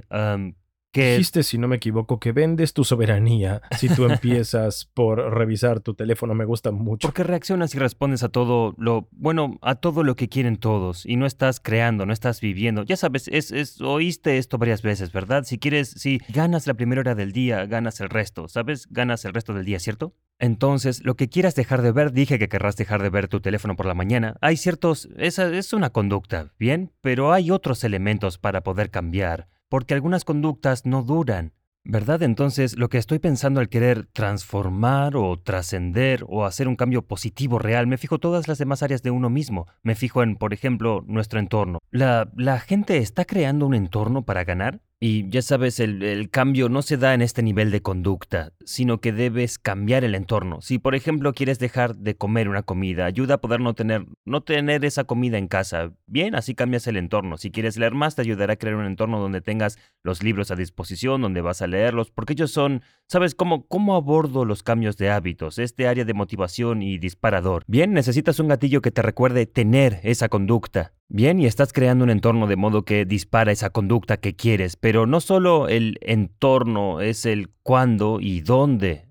[0.92, 5.94] Dijiste, si no me equivoco, que vendes tu soberanía si tú empiezas por revisar tu
[5.94, 6.34] teléfono.
[6.34, 7.08] Me gusta mucho.
[7.08, 11.06] Porque reaccionas y respondes a todo lo, bueno, a todo lo que quieren todos.
[11.06, 12.82] Y no estás creando, no estás viviendo.
[12.82, 15.44] Ya sabes, es, es, oíste esto varias veces, ¿verdad?
[15.44, 18.48] Si quieres, si ganas la primera hora del día, ganas el resto.
[18.48, 18.86] ¿Sabes?
[18.90, 20.14] Ganas el resto del día, ¿cierto?
[20.38, 23.76] Entonces, lo que quieras dejar de ver, dije que querrás dejar de ver tu teléfono
[23.76, 24.36] por la mañana.
[24.40, 26.92] Hay ciertos, esa es una conducta, ¿bien?
[27.00, 31.54] Pero hay otros elementos para poder cambiar porque algunas conductas no duran.
[31.82, 32.22] ¿Verdad?
[32.22, 37.58] Entonces, lo que estoy pensando al querer transformar o trascender o hacer un cambio positivo
[37.58, 39.66] real, me fijo todas las demás áreas de uno mismo.
[39.82, 41.78] Me fijo en, por ejemplo, nuestro entorno.
[41.90, 44.82] ¿La, la gente está creando un entorno para ganar?
[45.04, 49.12] Y ya sabes, el, cambio no se da en este nivel de conducta, sino que
[49.12, 50.60] debes cambiar el entorno.
[50.60, 54.44] Si, por ejemplo, quieres dejar de comer una comida, ayuda a poder no tener, no
[54.44, 55.90] tener esa comida en casa.
[56.06, 57.36] Bien, así cambias el entorno.
[57.36, 60.54] Si quieres leer más, te ayudará a crear un entorno donde tengas los libros a
[60.54, 65.10] disposición, donde vas a leerlos, porque ellos son, ¿sabes cómo, cómo abordo los cambios de
[65.10, 65.58] hábitos?
[65.58, 67.62] Este área de motivación y disparador.
[67.66, 70.94] Bien, necesitas un gatillo que te recuerde tener esa conducta.
[71.10, 75.06] Bien, y estás creando un entorno de modo que dispara esa conducta que quieres, pero
[75.06, 79.04] no solo el entorno es el cuándo y dónde,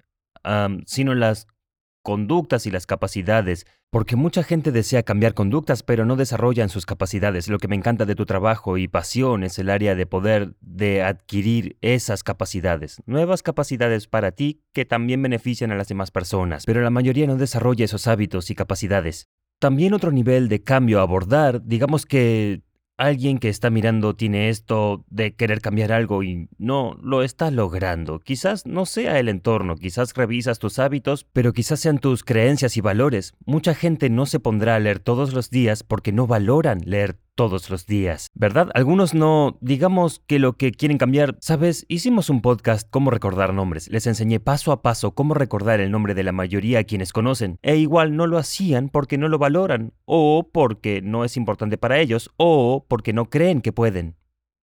[0.88, 1.46] sino las
[2.02, 7.48] conductas y las capacidades, porque mucha gente desea cambiar conductas, pero no desarrollan sus capacidades.
[7.48, 11.04] Lo que me encanta de tu trabajo y pasión es el área de poder de
[11.04, 16.82] adquirir esas capacidades, nuevas capacidades para ti que también benefician a las demás personas, pero
[16.82, 19.28] la mayoría no desarrolla esos hábitos y capacidades.
[19.60, 22.64] También otro nivel de cambio a abordar, digamos que
[23.02, 28.20] alguien que está mirando tiene esto de querer cambiar algo y no lo está logrando.
[28.20, 32.82] Quizás no sea el entorno, quizás revisas tus hábitos, pero quizás sean tus creencias y
[32.82, 33.34] valores.
[33.46, 37.70] Mucha gente no se pondrá a leer todos los días porque no valoran leer todos
[37.70, 38.70] los días, ¿verdad?
[38.74, 43.90] Algunos no, digamos que lo que quieren cambiar, sabes, hicimos un podcast cómo recordar nombres,
[43.90, 47.58] les enseñé paso a paso cómo recordar el nombre de la mayoría a quienes conocen,
[47.62, 52.00] e igual no lo hacían porque no lo valoran, o porque no es importante para
[52.00, 54.18] ellos, o porque no creen que pueden.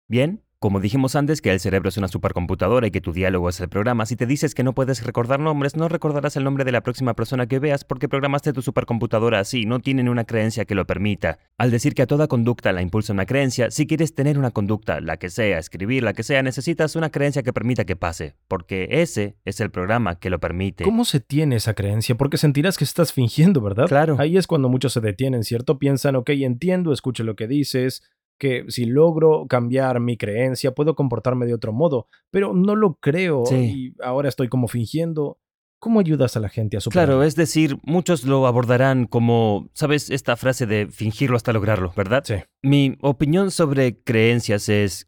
[0.09, 0.46] ¿Bien?
[0.59, 3.69] Como dijimos antes que el cerebro es una supercomputadora y que tu diálogo es el
[3.69, 6.83] programa, si te dices que no puedes recordar nombres, no recordarás el nombre de la
[6.83, 10.87] próxima persona que veas porque programaste tu supercomputadora así, no tienen una creencia que lo
[10.87, 11.39] permita.
[11.59, 15.03] Al decir que a toda conducta la impulsa una creencia, si quieres tener una conducta,
[15.03, 18.89] la que sea, escribir, la que sea, necesitas una creencia que permita que pase, porque
[18.91, 20.85] ese es el programa que lo permite.
[20.85, 22.15] ¿Cómo se tiene esa creencia?
[22.15, 23.89] Porque sentirás que estás fingiendo, ¿verdad?
[23.89, 24.17] Claro.
[24.19, 25.79] Ahí es cuando muchos se detienen, ¿cierto?
[25.79, 28.03] Piensan, ok, entiendo, escucho lo que dices,
[28.39, 33.45] que si logro cambiar mi creencia puedo comportarme de otro modo, pero no lo creo
[33.51, 35.39] y ahora estoy como fingiendo.
[35.79, 37.07] ¿Cómo ayudas a la gente a superar?
[37.07, 40.09] Claro, es decir, muchos lo abordarán como, ¿sabes?
[40.09, 42.25] Esta frase de fingirlo hasta lograrlo, ¿verdad?
[42.25, 42.37] Sí.
[42.63, 45.07] Mi opinión sobre creencias es,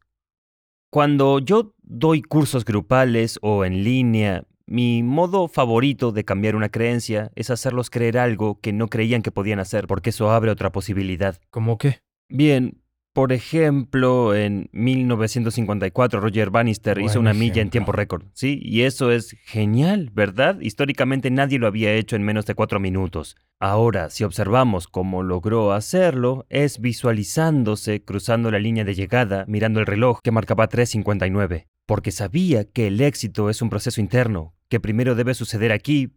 [0.92, 7.32] cuando yo doy cursos grupales o en línea, mi modo favorito de cambiar una creencia
[7.34, 11.40] es hacerlos creer algo que no creían que podían hacer, porque eso abre otra posibilidad.
[11.48, 12.00] ¿Cómo qué?
[12.28, 18.60] Bien, por ejemplo, en 1954 Roger Bannister hizo una milla en tiempo récord, ¿sí?
[18.62, 20.60] Y eso es genial, ¿verdad?
[20.60, 23.36] Históricamente nadie lo había hecho en menos de cuatro minutos.
[23.60, 29.86] Ahora, si observamos cómo logró hacerlo, es visualizándose cruzando la línea de llegada, mirando el
[29.86, 35.16] reloj que marcaba 3.59, porque sabía que el éxito es un proceso interno, que primero
[35.16, 36.12] debe suceder aquí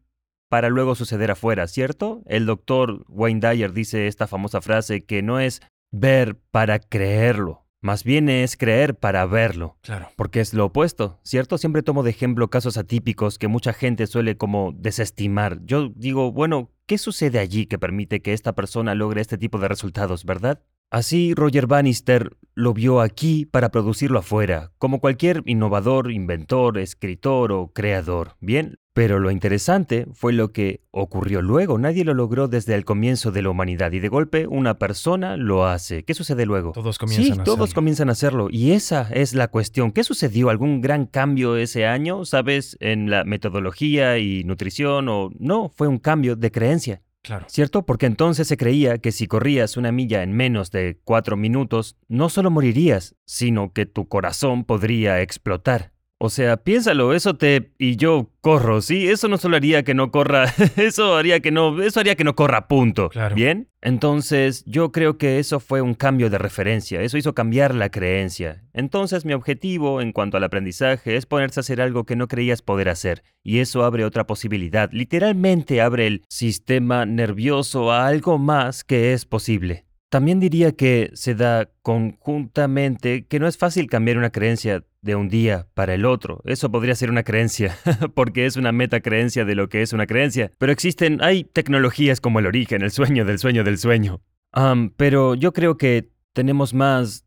[0.52, 2.24] para luego suceder afuera, ¿cierto?
[2.26, 7.66] El doctor Wayne Dyer dice esta famosa frase que no es ver para creerlo.
[7.84, 9.78] Más bien es creer para verlo.
[9.82, 10.10] Claro.
[10.16, 11.58] Porque es lo opuesto, ¿cierto?
[11.58, 15.60] Siempre tomo de ejemplo casos atípicos que mucha gente suele como desestimar.
[15.66, 19.68] Yo digo, bueno, ¿qué sucede allí que permite que esta persona logre este tipo de
[19.68, 20.62] resultados, verdad?
[20.92, 27.72] Así Roger Bannister lo vio aquí para producirlo afuera, como cualquier innovador, inventor, escritor o
[27.72, 28.36] creador.
[28.42, 31.78] Bien, pero lo interesante fue lo que ocurrió luego.
[31.78, 35.66] Nadie lo logró desde el comienzo de la humanidad y de golpe una persona lo
[35.66, 36.04] hace.
[36.04, 36.74] ¿Qué sucede luego?
[36.74, 37.76] Todos comienzan sí, a todos hacerlo.
[37.76, 38.48] comienzan a hacerlo.
[38.52, 39.94] Y esa es la cuestión.
[39.94, 40.50] ¿Qué sucedió?
[40.50, 42.26] ¿Algún gran cambio ese año?
[42.26, 42.76] ¿Sabes?
[42.82, 47.02] En la metodología y nutrición o no, fue un cambio de creencia.
[47.24, 47.46] Claro.
[47.50, 47.86] ¿Cierto?
[47.86, 52.30] Porque entonces se creía que si corrías una milla en menos de cuatro minutos, no
[52.30, 55.92] solo morirías, sino que tu corazón podría explotar.
[56.24, 57.72] O sea, piénsalo, eso te...
[57.80, 59.08] y yo corro, ¿sí?
[59.08, 60.46] Eso no solo haría que no corra,
[60.78, 63.10] eso haría que no, eso haría que no corra punto.
[63.10, 63.34] Claro.
[63.34, 63.70] ¿Bien?
[63.82, 68.64] Entonces, yo creo que eso fue un cambio de referencia, eso hizo cambiar la creencia.
[68.72, 72.62] Entonces, mi objetivo en cuanto al aprendizaje es ponerse a hacer algo que no creías
[72.62, 78.84] poder hacer, y eso abre otra posibilidad, literalmente abre el sistema nervioso a algo más
[78.84, 79.86] que es posible.
[80.12, 85.30] También diría que se da conjuntamente que no es fácil cambiar una creencia de un
[85.30, 86.42] día para el otro.
[86.44, 87.78] Eso podría ser una creencia,
[88.14, 90.52] porque es una metacreencia de lo que es una creencia.
[90.58, 94.20] Pero existen, hay tecnologías como el origen, el sueño del sueño del sueño.
[94.52, 97.26] Am, pero yo creo que tenemos más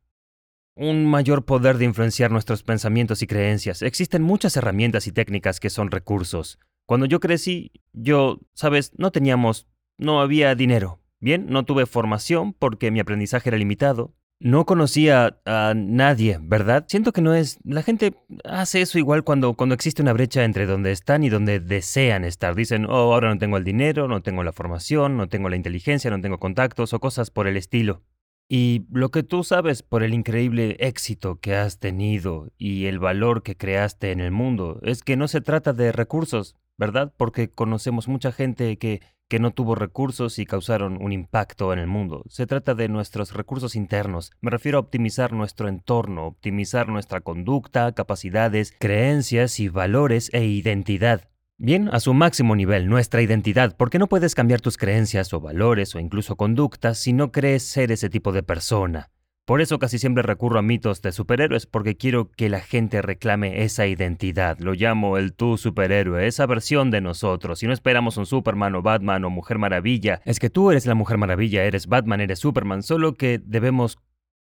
[0.75, 3.81] un mayor poder de influenciar nuestros pensamientos y creencias.
[3.81, 6.59] Existen muchas herramientas y técnicas que son recursos.
[6.85, 11.01] Cuando yo crecí, yo, sabes, no teníamos, no había dinero.
[11.25, 14.13] Bien, no tuve formación porque mi aprendizaje era limitado.
[14.41, 16.85] No conocía a nadie, ¿verdad?
[16.87, 17.59] Siento que no es...
[17.65, 21.61] La gente hace eso igual cuando, cuando existe una brecha entre donde están y donde
[21.61, 22.55] desean estar.
[22.55, 26.11] Dicen, oh, ahora no tengo el dinero, no tengo la formación, no tengo la inteligencia,
[26.11, 28.03] no tengo contactos o cosas por el estilo.
[28.47, 33.43] Y lo que tú sabes por el increíble éxito que has tenido y el valor
[33.43, 37.13] que creaste en el mundo es que no se trata de recursos, ¿verdad?
[37.17, 41.87] Porque conocemos mucha gente que, que no tuvo recursos y causaron un impacto en el
[41.87, 42.25] mundo.
[42.29, 44.33] Se trata de nuestros recursos internos.
[44.41, 51.29] Me refiero a optimizar nuestro entorno, optimizar nuestra conducta, capacidades, creencias y valores e identidad.
[51.57, 55.95] Bien, a su máximo nivel, nuestra identidad, porque no puedes cambiar tus creencias o valores
[55.95, 59.14] o incluso conductas si no crees ser ese tipo de persona.
[59.47, 63.63] Por eso casi siempre recurro a mitos de superhéroes, porque quiero que la gente reclame
[63.63, 64.59] esa identidad.
[64.59, 67.59] Lo llamo el tú superhéroe, esa versión de nosotros.
[67.59, 70.95] Si no esperamos un Superman o Batman o Mujer Maravilla, es que tú eres la
[70.95, 73.99] Mujer Maravilla, eres Batman, eres Superman, solo que debemos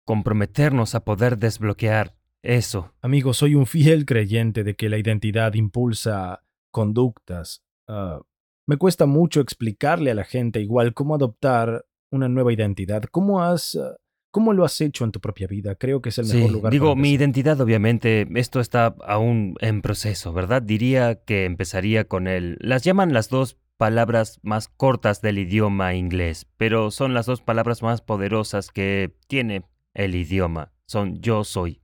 [0.04, 2.92] comprometernos a poder desbloquear eso.
[3.00, 7.62] Amigo, soy un fiel creyente de que la identidad impulsa conductas.
[7.86, 8.20] Ah,
[8.66, 13.04] me cuesta mucho explicarle a la gente igual cómo adoptar una nueva identidad.
[13.04, 13.76] ¿Cómo has...
[13.76, 13.96] ah,
[14.30, 15.74] ¿Cómo lo has hecho en tu propia vida?
[15.74, 16.72] Creo que es el mejor Sí, lugar.
[16.72, 20.62] digo, para mi identidad obviamente, esto está aún en proceso, ¿verdad?
[20.62, 22.56] Diría que empezaría con el...
[22.60, 27.82] Las llaman las dos palabras más cortas del idioma inglés, pero son las dos palabras
[27.82, 29.62] más poderosas que tiene
[29.94, 30.72] el idioma.
[30.86, 31.80] Son yo soy.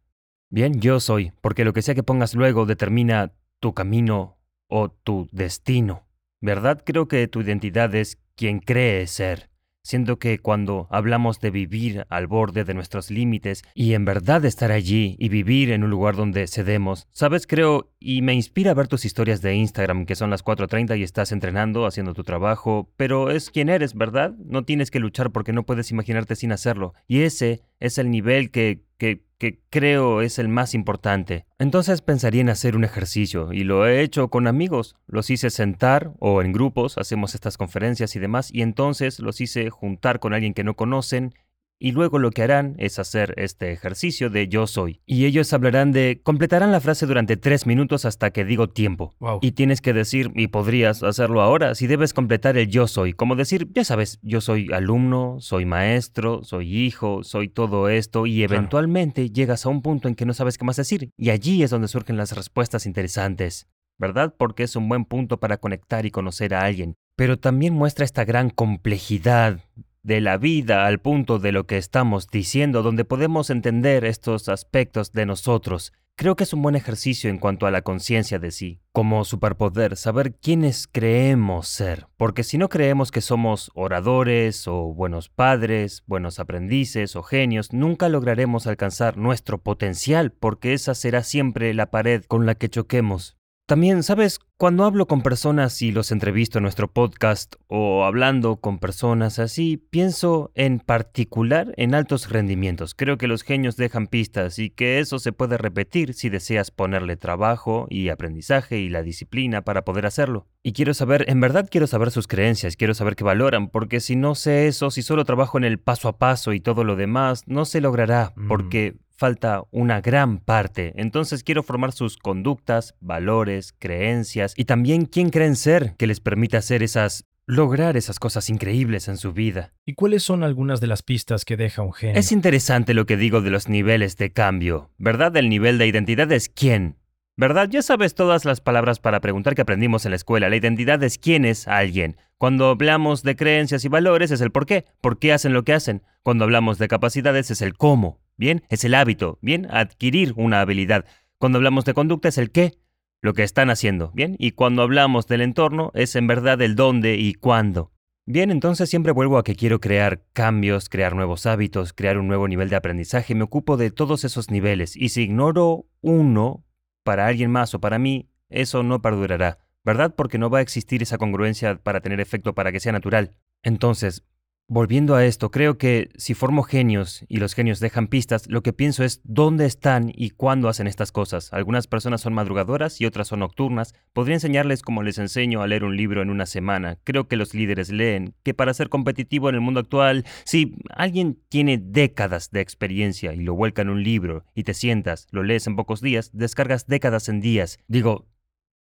[0.50, 5.28] Bien, yo soy, porque lo que sea que pongas luego determina tu camino o tu
[5.32, 6.06] destino.
[6.40, 6.82] ¿Verdad?
[6.84, 9.48] Creo que tu identidad es quien cree ser.
[9.86, 14.72] Siento que cuando hablamos de vivir al borde de nuestros límites y en verdad estar
[14.72, 19.04] allí y vivir en un lugar donde cedemos, sabes, creo, y me inspira ver tus
[19.04, 23.50] historias de Instagram que son las 4.30 y estás entrenando, haciendo tu trabajo, pero es
[23.50, 24.32] quien eres, ¿verdad?
[24.38, 26.94] No tienes que luchar porque no puedes imaginarte sin hacerlo.
[27.06, 31.46] Y ese es el nivel que, que, que creo es el más importante.
[31.58, 34.96] Entonces pensaría en hacer un ejercicio y lo he hecho con amigos.
[35.06, 39.70] Los hice sentar o en grupos, hacemos estas conferencias y demás, y entonces los hice
[39.70, 41.34] juntar con alguien que no conocen
[41.78, 45.00] y luego lo que harán es hacer este ejercicio de yo soy.
[45.06, 49.14] Y ellos hablarán de, completarán la frase durante tres minutos hasta que digo tiempo.
[49.18, 49.38] Wow.
[49.42, 53.36] Y tienes que decir, y podrías hacerlo ahora, si debes completar el yo soy, como
[53.36, 58.54] decir, ya sabes, yo soy alumno, soy maestro, soy hijo, soy todo esto, y Claro.
[58.54, 61.70] eventualmente llegas a un punto en que no sabes qué más decir, y allí es
[61.70, 64.34] donde surgen las respuestas interesantes, ¿verdad?
[64.36, 68.24] Porque es un buen punto para conectar y conocer a alguien, pero también muestra esta
[68.24, 69.60] gran complejidad
[70.04, 75.12] de la vida al punto de lo que estamos diciendo, donde podemos entender estos aspectos
[75.12, 75.92] de nosotros.
[76.16, 79.96] Creo que es un buen ejercicio en cuanto a la conciencia de sí, como superpoder,
[79.96, 86.38] saber quiénes creemos ser, porque si no creemos que somos oradores o buenos padres, buenos
[86.38, 92.46] aprendices o genios, nunca lograremos alcanzar nuestro potencial, porque esa será siempre la pared con
[92.46, 93.36] la que choquemos.
[93.66, 94.40] También, ¿sabes?
[94.56, 99.76] Cuando hablo con personas y los entrevisto en nuestro podcast o hablando con personas así,
[99.90, 102.94] pienso en particular en altos rendimientos.
[102.94, 107.16] Creo que los genios dejan pistas y que eso se puede repetir si deseas ponerle
[107.16, 110.46] trabajo y aprendizaje y la disciplina para poder hacerlo.
[110.62, 114.14] Y quiero saber, en verdad quiero saber sus creencias, quiero saber qué valoran, porque si
[114.14, 117.42] no sé eso, si solo trabajo en el paso a paso y todo lo demás,
[117.46, 118.48] no se logrará, Mm.
[118.48, 120.92] porque falta una gran parte.
[120.96, 126.58] Entonces quiero formar sus conductas, valores, creencias y también quién creen ser que les permita
[126.58, 129.72] hacer esas lograr esas cosas increíbles en su vida.
[129.84, 132.18] ¿Y cuáles son algunas de las pistas que deja un genio?
[132.18, 135.36] Es interesante lo que digo de los niveles de cambio, ¿verdad?
[135.36, 136.96] El nivel de identidad es quién.
[137.36, 137.68] ¿Verdad?
[137.68, 140.48] Ya sabes todas las palabras para preguntar que aprendimos en la escuela.
[140.48, 142.16] La identidad es quién es alguien.
[142.38, 144.84] Cuando hablamos de creencias y valores es el por qué.
[145.00, 146.02] ¿Por qué hacen lo que hacen?
[146.22, 148.20] Cuando hablamos de capacidades es el cómo.
[148.36, 149.38] Bien, es el hábito.
[149.42, 151.04] Bien, adquirir una habilidad.
[151.38, 152.78] Cuando hablamos de conducta es el qué.
[153.20, 154.10] Lo que están haciendo.
[154.14, 157.90] Bien, y cuando hablamos del entorno es en verdad el dónde y cuándo.
[158.26, 162.48] Bien, entonces siempre vuelvo a que quiero crear cambios, crear nuevos hábitos, crear un nuevo
[162.48, 163.34] nivel de aprendizaje.
[163.34, 164.96] Me ocupo de todos esos niveles.
[164.96, 166.64] Y si ignoro uno,
[167.02, 170.14] para alguien más o para mí, eso no perdurará, ¿verdad?
[170.16, 173.36] Porque no va a existir esa congruencia para tener efecto para que sea natural.
[173.62, 174.24] Entonces,
[174.66, 178.72] volviendo a esto, creo que si formo genios y los genios dejan pistas, lo que
[178.72, 181.52] pienso es dónde están y cuándo hacen estas cosas.
[181.52, 183.94] Algunas personas son madrugadoras y otras son nocturnas.
[184.12, 186.98] Podría enseñarles como les enseño a leer un libro en una semana.
[187.04, 191.38] Creo que los líderes leen, que para ser competitivo en el mundo actual, si alguien
[191.48, 195.66] tiene décadas de experiencia y lo vuelca en un libro y te sientas, lo lees
[195.66, 197.78] en pocos días, descargas décadas en días.
[197.86, 198.26] Digo,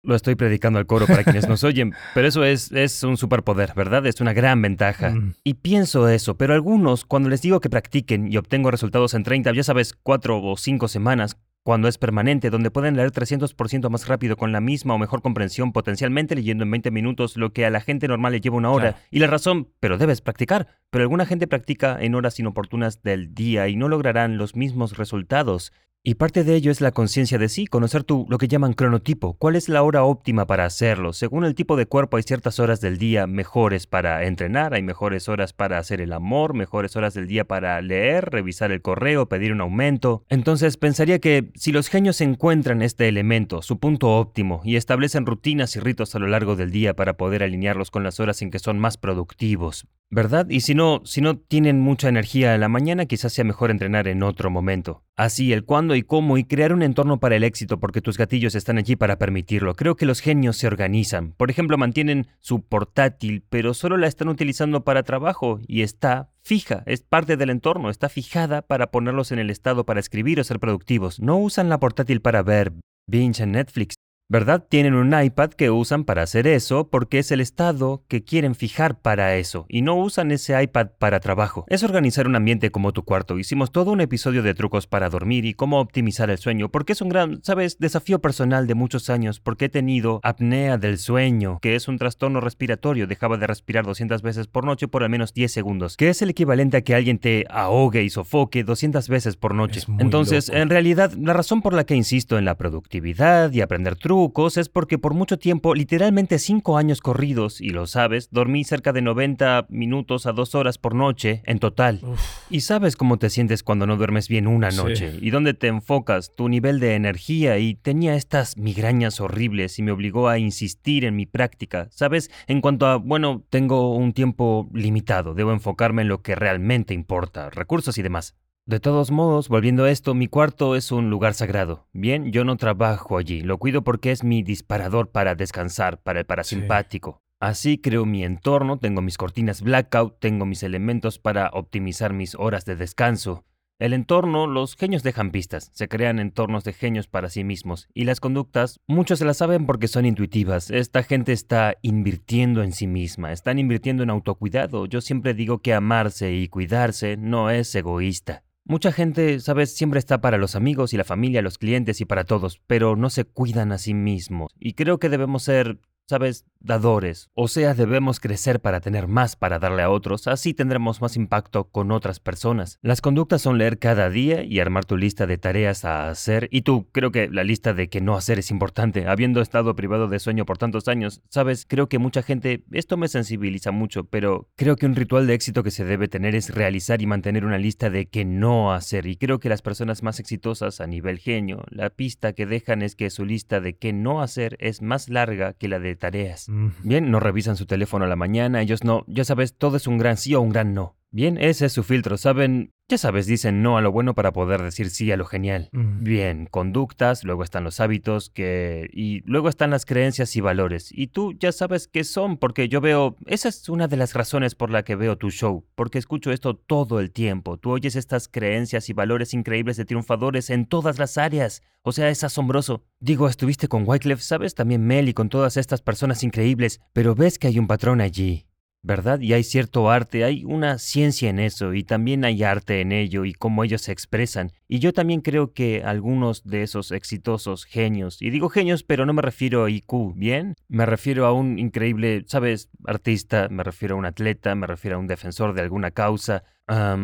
[0.03, 3.73] lo estoy predicando al coro para quienes nos oyen, pero eso es, es un superpoder,
[3.75, 4.05] ¿verdad?
[4.05, 5.11] Es una gran ventaja.
[5.11, 5.33] Mm.
[5.43, 9.53] Y pienso eso, pero algunos, cuando les digo que practiquen y obtengo resultados en 30,
[9.53, 14.35] ya sabes, 4 o 5 semanas, cuando es permanente, donde pueden leer 300% más rápido
[14.35, 17.79] con la misma o mejor comprensión, potencialmente leyendo en 20 minutos lo que a la
[17.79, 18.91] gente normal le lleva una hora.
[18.91, 19.07] Claro.
[19.11, 20.67] Y la razón, pero debes practicar.
[20.89, 25.71] Pero alguna gente practica en horas inoportunas del día y no lograrán los mismos resultados.
[26.05, 29.35] Y parte de ello es la conciencia de sí, conocer tu lo que llaman cronotipo,
[29.35, 31.13] cuál es la hora óptima para hacerlo.
[31.13, 35.29] Según el tipo de cuerpo hay ciertas horas del día mejores para entrenar, hay mejores
[35.29, 39.53] horas para hacer el amor, mejores horas del día para leer, revisar el correo, pedir
[39.53, 40.25] un aumento.
[40.27, 45.73] Entonces pensaría que si los genios encuentran este elemento, su punto óptimo, y establecen rutinas
[45.77, 48.59] y ritos a lo largo del día para poder alinearlos con las horas en que
[48.59, 50.47] son más productivos, ¿verdad?
[50.49, 54.07] Y si no, si no tienen mucha energía en la mañana, quizás sea mejor entrenar
[54.07, 55.03] en otro momento.
[55.15, 58.55] Así, el cuándo y cómo y crear un entorno para el éxito porque tus gatillos
[58.55, 59.75] están allí para permitirlo.
[59.75, 61.33] Creo que los genios se organizan.
[61.33, 66.83] Por ejemplo, mantienen su portátil, pero solo la están utilizando para trabajo y está fija,
[66.85, 70.59] es parte del entorno, está fijada para ponerlos en el estado para escribir o ser
[70.59, 71.19] productivos.
[71.19, 72.73] No usan la portátil para ver
[73.07, 73.95] binge en Netflix.
[74.33, 74.65] ¿Verdad?
[74.67, 78.99] Tienen un iPad que usan para hacer eso porque es el estado que quieren fijar
[78.99, 81.65] para eso y no usan ese iPad para trabajo.
[81.67, 83.37] Es organizar un ambiente como tu cuarto.
[83.37, 87.01] Hicimos todo un episodio de trucos para dormir y cómo optimizar el sueño porque es
[87.03, 91.75] un gran, sabes, desafío personal de muchos años porque he tenido apnea del sueño, que
[91.75, 93.05] es un trastorno respiratorio.
[93.05, 96.31] Dejaba de respirar 200 veces por noche por al menos 10 segundos, que es el
[96.31, 99.81] equivalente a que alguien te ahogue y sofoque 200 veces por noche.
[99.99, 100.59] Entonces, loco.
[100.59, 104.22] en realidad, la razón por la que insisto en la productividad y aprender trucos
[104.57, 109.01] es porque por mucho tiempo, literalmente 5 años corridos, y lo sabes, dormí cerca de
[109.01, 111.99] 90 minutos a 2 horas por noche en total.
[112.03, 114.77] Uf, Y sabes cómo te sientes cuando no duermes bien una Sí.
[114.77, 119.81] noche y dónde te enfocas, tu nivel de energía y tenía estas migrañas horribles y
[119.83, 121.87] me obligó a insistir en mi práctica.
[121.91, 126.93] Sabes, en cuanto a, bueno, tengo un tiempo limitado, debo enfocarme en lo que realmente
[126.93, 128.35] importa, recursos y demás.
[128.65, 131.89] De todos modos, volviendo a esto, mi cuarto es un lugar sagrado.
[131.91, 136.25] Bien, yo no trabajo allí, lo cuido porque es mi disparador para descansar, para el
[136.25, 137.21] parasimpático.
[137.41, 142.63] Así creo mi entorno, tengo mis cortinas blackout, tengo mis elementos para optimizar mis horas
[142.63, 143.43] de descanso.
[143.79, 148.05] El entorno, los genios dejan pistas, se crean entornos de genios para sí mismos, y
[148.05, 150.71] las conductas, muchos se las saben porque son intuitivas.
[150.71, 154.85] Esta gente está invirtiendo en sí misma, están invirtiendo en autocuidado.
[154.85, 158.45] Yo siempre digo que amarse y cuidarse no es egoísta.
[158.65, 162.23] Mucha gente, sabes, siempre está para los amigos y la familia, los clientes y para
[162.23, 164.53] todos, pero no se cuidan a sí mismos.
[164.57, 167.29] Y creo que debemos ser sabes, dadores.
[167.33, 171.65] O sea, debemos crecer para tener más para darle a otros, así tendremos más impacto
[171.65, 172.79] con otras personas.
[172.81, 176.47] Las conductas son leer cada día y armar tu lista de tareas a hacer.
[176.51, 179.07] Y tú, creo que la lista de que no hacer es importante.
[179.07, 183.07] Habiendo estado privado de sueño por tantos años, sabes, creo que mucha gente, esto me
[183.07, 187.01] sensibiliza mucho, pero creo que un ritual de éxito que se debe tener es realizar
[187.01, 189.05] y mantener una lista de que no hacer.
[189.05, 192.95] Y creo que las personas más exitosas a nivel genio, la pista que dejan es
[192.95, 196.47] que su lista de qué no hacer es más larga que la de tareas.
[196.83, 199.97] Bien, no revisan su teléfono a la mañana, ellos no, ya sabes, todo es un
[199.97, 200.95] gran sí o un gran no.
[201.13, 202.73] Bien, ese es su filtro, ¿saben?
[202.89, 205.69] Ya sabes, dicen no a lo bueno para poder decir sí a lo genial.
[205.71, 210.89] Bien, conductas, luego están los hábitos, que y luego están las creencias y valores.
[210.91, 214.55] Y tú ya sabes qué son, porque yo veo, esa es una de las razones
[214.55, 217.57] por la que veo tu show, porque escucho esto todo el tiempo.
[217.57, 221.61] Tú oyes estas creencias y valores increíbles de triunfadores en todas las áreas.
[221.83, 222.87] O sea, es asombroso.
[222.99, 227.37] Digo, estuviste con Wycliffe, sabes, también Mel y con todas estas personas increíbles, pero ves
[227.37, 228.47] que hay un patrón allí.
[228.83, 229.21] ¿Verdad?
[229.21, 233.25] Y hay cierto arte, hay una ciencia en eso y también hay arte en ello
[233.25, 234.51] y cómo ellos se expresan.
[234.67, 239.13] Y yo también creo que algunos de esos exitosos genios, y digo genios, pero no
[239.13, 240.55] me refiero a IQ, ¿bien?
[240.67, 242.69] Me refiero a un increíble, ¿sabes?
[242.85, 246.43] Artista, me refiero a un atleta, me refiero a un defensor de alguna causa,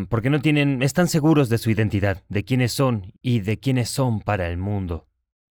[0.09, 4.21] porque no tienen, están seguros de su identidad, de quiénes son y de quiénes son
[4.21, 5.08] para el mundo.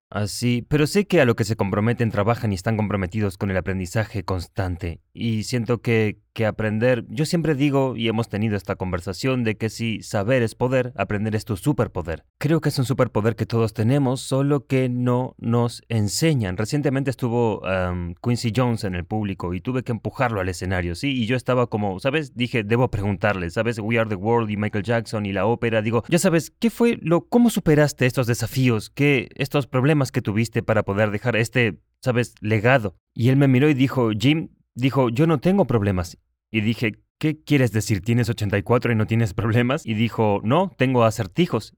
[0.09, 3.57] Así, pero sé que a lo que se comprometen trabajan y están comprometidos con el
[3.57, 5.01] aprendizaje constante.
[5.13, 9.71] Y siento que, que aprender, yo siempre digo, y hemos tenido esta conversación, de que
[9.71, 12.25] si saber es poder, aprender es tu superpoder.
[12.37, 16.55] Creo que es un superpoder que todos tenemos, solo que no nos enseñan.
[16.55, 17.63] Recientemente estuvo
[18.21, 21.09] Quincy Jones en el público y tuve que empujarlo al escenario, ¿sí?
[21.09, 22.35] Y yo estaba como, ¿sabes?
[22.35, 23.79] Dije, debo preguntarle, ¿sabes?
[23.79, 25.81] We Are the World y Michael Jackson y la ópera.
[25.81, 28.91] Digo, ya sabes, ¿qué fue lo, cómo superaste estos desafíos?
[28.91, 30.11] ¿Qué, estos problemas?
[30.11, 32.95] que tuviste para poder dejar este, sabes, legado.
[33.13, 36.17] Y él me miró y dijo, Jim, dijo, yo no tengo problemas.
[36.51, 38.01] Y dije, ¿qué quieres decir?
[38.01, 39.85] ¿Tienes 84 y no tienes problemas?
[39.85, 41.75] Y dijo, no, tengo acertijos.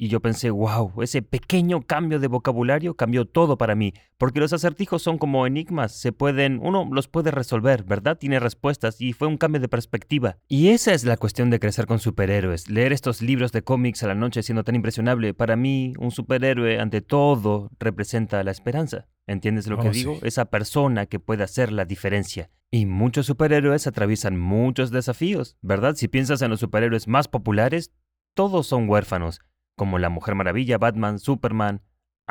[0.00, 4.52] Y yo pensé, wow, ese pequeño cambio de vocabulario cambió todo para mí, porque los
[4.52, 8.16] acertijos son como enigmas, se pueden, uno los puede resolver, ¿verdad?
[8.16, 10.38] Tiene respuestas y fue un cambio de perspectiva.
[10.46, 14.06] Y esa es la cuestión de crecer con superhéroes, leer estos libros de cómics a
[14.06, 15.34] la noche siendo tan impresionable.
[15.34, 19.08] Para mí, un superhéroe ante todo representa la esperanza.
[19.26, 20.18] ¿Entiendes lo que oh, digo?
[20.22, 22.50] Esa persona que puede hacer la diferencia.
[22.70, 25.96] Y muchos superhéroes atraviesan muchos desafíos, ¿verdad?
[25.96, 27.90] Si piensas en los superhéroes más populares,
[28.34, 29.40] todos son huérfanos
[29.78, 31.80] como la Mujer Maravilla, Batman, Superman,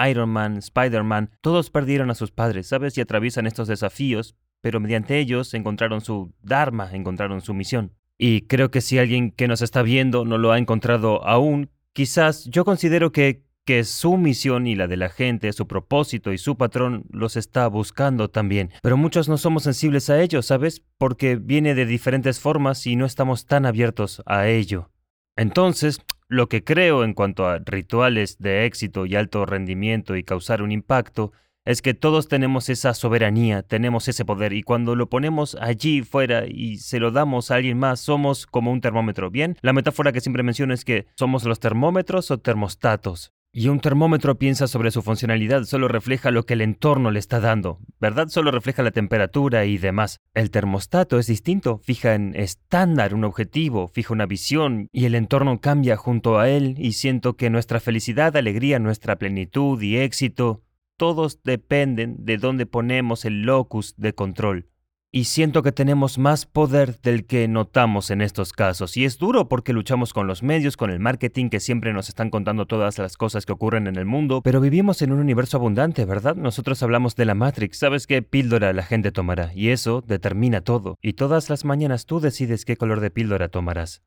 [0.07, 2.95] Iron Man, Spider-Man, todos perdieron a sus padres, ¿sabes?
[2.97, 7.93] Y atraviesan estos desafíos, pero mediante ellos encontraron su Dharma, encontraron su misión.
[8.17, 12.45] Y creo que si alguien que nos está viendo no lo ha encontrado aún, quizás
[12.45, 16.57] yo considero que, que su misión y la de la gente, su propósito y su
[16.57, 18.71] patrón los está buscando también.
[18.81, 20.83] Pero muchos no somos sensibles a ello, ¿sabes?
[20.97, 24.89] Porque viene de diferentes formas y no estamos tan abiertos a ello.
[25.35, 30.61] Entonces, lo que creo en cuanto a rituales de éxito y alto rendimiento y causar
[30.61, 31.31] un impacto
[31.67, 36.45] es que todos tenemos esa soberanía, tenemos ese poder y cuando lo ponemos allí fuera
[36.47, 39.57] y se lo damos a alguien más, somos como un termómetro, ¿bien?
[39.61, 43.33] La metáfora que siempre menciono es que somos los termómetros o termostatos.
[43.59, 47.39] Y un termómetro piensa sobre su funcionalidad, solo refleja lo que el entorno le está
[47.39, 48.27] dando, ¿verdad?
[48.27, 50.19] Solo refleja la temperatura y demás.
[50.35, 55.59] El termostato es distinto, fija en estándar un objetivo, fija una visión y el entorno
[55.59, 60.61] cambia junto a él y siento que nuestra felicidad, alegría, nuestra plenitud y éxito,
[60.95, 64.67] todos dependen de dónde ponemos el locus de control.
[65.09, 68.97] Y siento que tenemos más poder del que notamos en estos casos.
[68.97, 72.29] Y es duro porque luchamos con los medios, con el marketing que siempre nos están
[72.29, 76.03] contando todas las cosas que ocurren en el mundo, pero vivimos en un universo abundante,
[76.03, 76.35] ¿verdad?
[76.35, 79.53] Nosotros hablamos de la Matrix, ¿sabes qué píldora la gente tomará?
[79.53, 80.97] Y eso determina todo.
[81.01, 84.01] Y todas las mañanas tú decides qué color de píldora tomarás.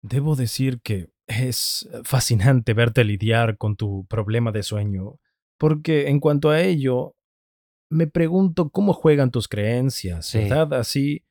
[0.00, 5.16] Debo decir que es fascinante verte lidiar con tu problema de sueño,
[5.58, 7.15] porque en cuanto a ello,
[7.90, 10.74] me pregunto cómo juegan tus creencias, ¿verdad?
[10.74, 11.24] Así,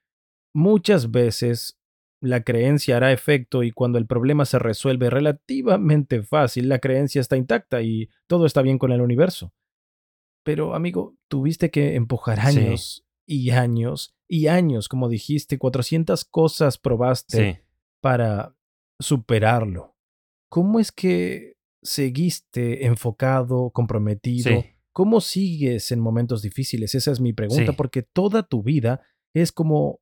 [0.53, 1.79] muchas veces
[2.21, 7.37] la creencia hará efecto y cuando el problema se resuelve relativamente fácil, la creencia está
[7.37, 9.53] intacta y todo está bien con el universo.
[10.43, 17.63] Pero, amigo, tuviste que empujar años y años y años, como dijiste, 400 cosas probaste
[18.01, 18.55] para
[18.99, 19.95] superarlo.
[20.49, 24.63] ¿Cómo es que seguiste enfocado, comprometido?
[24.95, 26.95] ¿Cómo sigues en momentos difíciles?
[26.95, 29.01] Esa es mi pregunta, porque toda tu vida
[29.33, 29.99] es como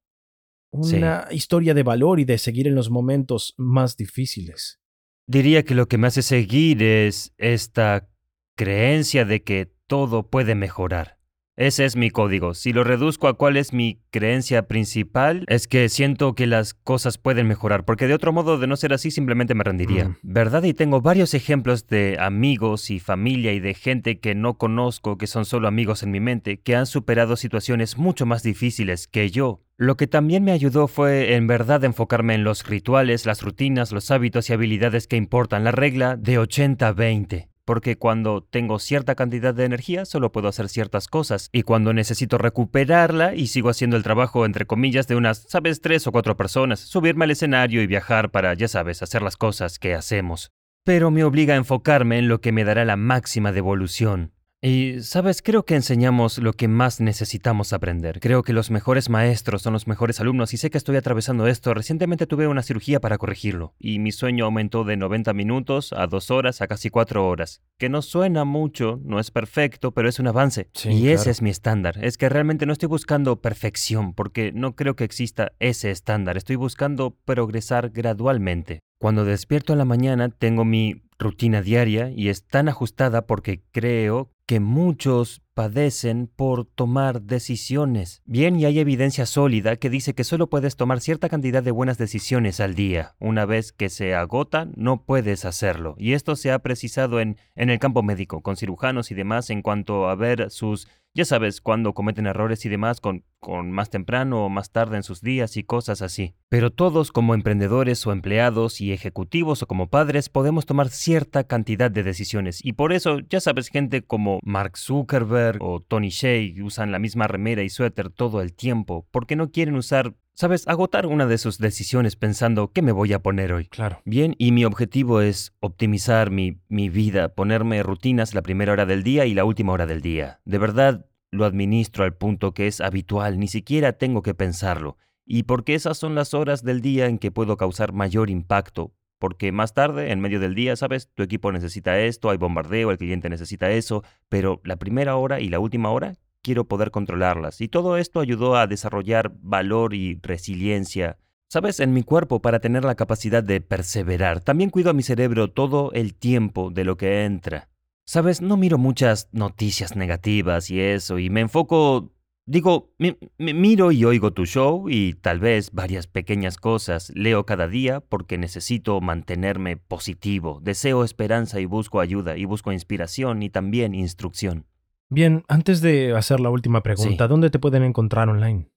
[0.72, 4.80] una historia de valor y de seguir en los momentos más difíciles.
[5.26, 8.08] Diría que lo que me hace seguir es esta
[8.56, 11.18] creencia de que todo puede mejorar.
[11.56, 12.56] Ese es mi código.
[12.56, 17.20] Si lo reduzco a cuál es mi creencia principal, es que siento que las cosas
[17.20, 20.10] pueden mejorar, porque de otro modo, de no ser así, simplemente me rendiría.
[20.10, 20.18] Mm.
[20.24, 20.64] ¿Verdad?
[20.64, 25.28] Y tengo varios ejemplos de amigos y familia y de gente que no conozco, que
[25.28, 29.62] son solo amigos en mi mente, que han superado situaciones mucho más difíciles que yo.
[29.78, 34.10] Lo que también me ayudó fue en verdad enfocarme en los rituales, las rutinas, los
[34.10, 39.66] hábitos y habilidades que importan, la regla de 80-20 porque cuando tengo cierta cantidad de
[39.66, 44.46] energía solo puedo hacer ciertas cosas, y cuando necesito recuperarla y sigo haciendo el trabajo
[44.46, 48.54] entre comillas de unas, sabes, tres o cuatro personas, subirme al escenario y viajar para,
[48.54, 50.52] ya sabes, hacer las cosas que hacemos.
[50.86, 54.34] Pero me obliga a enfocarme en lo que me dará la máxima devolución.
[54.66, 58.22] Y, sabes, creo que enseñamos lo que más necesitamos aprender.
[58.22, 61.74] Creo que los mejores maestros son los mejores alumnos y sé que estoy atravesando esto.
[61.74, 66.32] Recientemente tuve una cirugía para corregirlo y mi sueño aumentó de 90 minutos a 2
[66.32, 67.62] horas a casi 4 horas.
[67.78, 70.70] Que no suena mucho, no es perfecto, pero es un avance.
[70.74, 72.00] Sí, y ese es mi estándar.
[72.02, 76.38] Es que realmente no estoy buscando perfección porque no creo que exista ese estándar.
[76.38, 78.80] Estoy buscando progresar gradualmente.
[78.98, 84.33] Cuando despierto en la mañana tengo mi rutina diaria y es tan ajustada porque creo
[84.46, 88.22] que muchos padecen por tomar decisiones.
[88.26, 91.98] Bien, y hay evidencia sólida que dice que solo puedes tomar cierta cantidad de buenas
[91.98, 93.16] decisiones al día.
[93.20, 95.96] Una vez que se agota, no puedes hacerlo.
[95.98, 99.62] Y esto se ha precisado en, en el campo médico, con cirujanos y demás, en
[99.62, 104.46] cuanto a ver sus, ya sabes, cuando cometen errores y demás, con, con más temprano
[104.46, 106.34] o más tarde en sus días y cosas así.
[106.50, 111.92] Pero todos como emprendedores o empleados y ejecutivos o como padres podemos tomar cierta cantidad
[111.92, 112.66] de decisiones.
[112.66, 117.28] Y por eso, ya sabes, gente como Mark Zuckerberg o Tony Shea usan la misma
[117.28, 121.58] remera y suéter todo el tiempo, porque no quieren usar, sabes, agotar una de sus
[121.58, 123.68] decisiones pensando ¿qué me voy a poner hoy?
[123.68, 124.02] Claro.
[124.06, 129.04] Bien, y mi objetivo es optimizar mi, mi vida, ponerme rutinas la primera hora del
[129.04, 130.40] día y la última hora del día.
[130.46, 134.98] De verdad, lo administro al punto que es habitual, ni siquiera tengo que pensarlo.
[135.26, 138.94] Y porque esas son las horas del día en que puedo causar mayor impacto.
[139.20, 142.98] Porque más tarde, en medio del día, sabes, tu equipo necesita esto, hay bombardeo, el
[142.98, 147.60] cliente necesita eso, pero la primera hora y la última hora quiero poder controlarlas.
[147.62, 151.18] Y todo esto ayudó a desarrollar valor y resiliencia
[151.50, 154.40] Sabes, en mi cuerpo para tener la capacidad de perseverar.
[154.40, 157.70] También cuido a mi cerebro todo el tiempo de lo que entra.
[158.06, 162.12] Sabes, no miro muchas noticias negativas y eso, y me enfoco...
[162.48, 167.12] Digo, mi- mi- miro y oigo tu show y tal vez varias pequeñas cosas.
[167.14, 170.60] Leo cada día porque necesito mantenerme positivo.
[170.60, 174.66] Deseo esperanza y busco ayuda y busco inspiración y también instrucción.
[175.14, 177.30] Bien, antes de hacer la última pregunta, Sí.
[177.30, 178.68] ¿dónde te pueden encontrar online?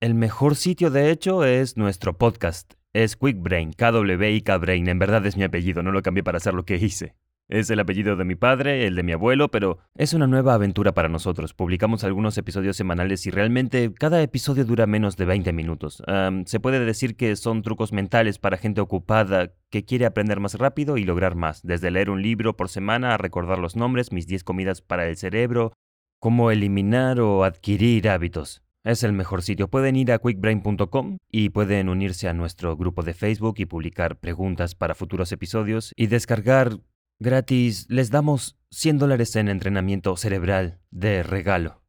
[0.00, 2.74] El mejor sitio, de hecho, es nuestro podcast.
[2.92, 4.86] Es QuickBrain, K-W-I-K Brain.
[4.88, 7.14] En verdad es mi apellido, no lo cambié para hacer lo que hice.
[7.48, 10.94] Es el apellido de mi padre, el de mi abuelo, pero es una nueva aventura
[10.94, 11.52] para nosotros.
[11.52, 16.02] Publicamos algunos episodios semanales y realmente cada episodio dura menos de 20 minutos.
[16.46, 20.96] Se puede decir que son trucos mentales para gente ocupada que quiere aprender más rápido
[20.96, 21.62] y lograr más.
[21.62, 25.16] Desde leer un libro por semana a recordar los nombres, mis 10 comidas para el
[25.18, 25.74] cerebro,
[26.20, 28.62] cómo eliminar o adquirir hábitos.
[28.84, 29.68] Es el mejor sitio.
[29.68, 34.74] Pueden ir a quickbrain.com y pueden unirse a nuestro grupo de Facebook y publicar preguntas
[34.74, 36.78] para futuros episodios y descargar
[37.24, 37.86] gratis.
[37.88, 41.82] Les damos 100 dólares en entrenamiento cerebral de regalo.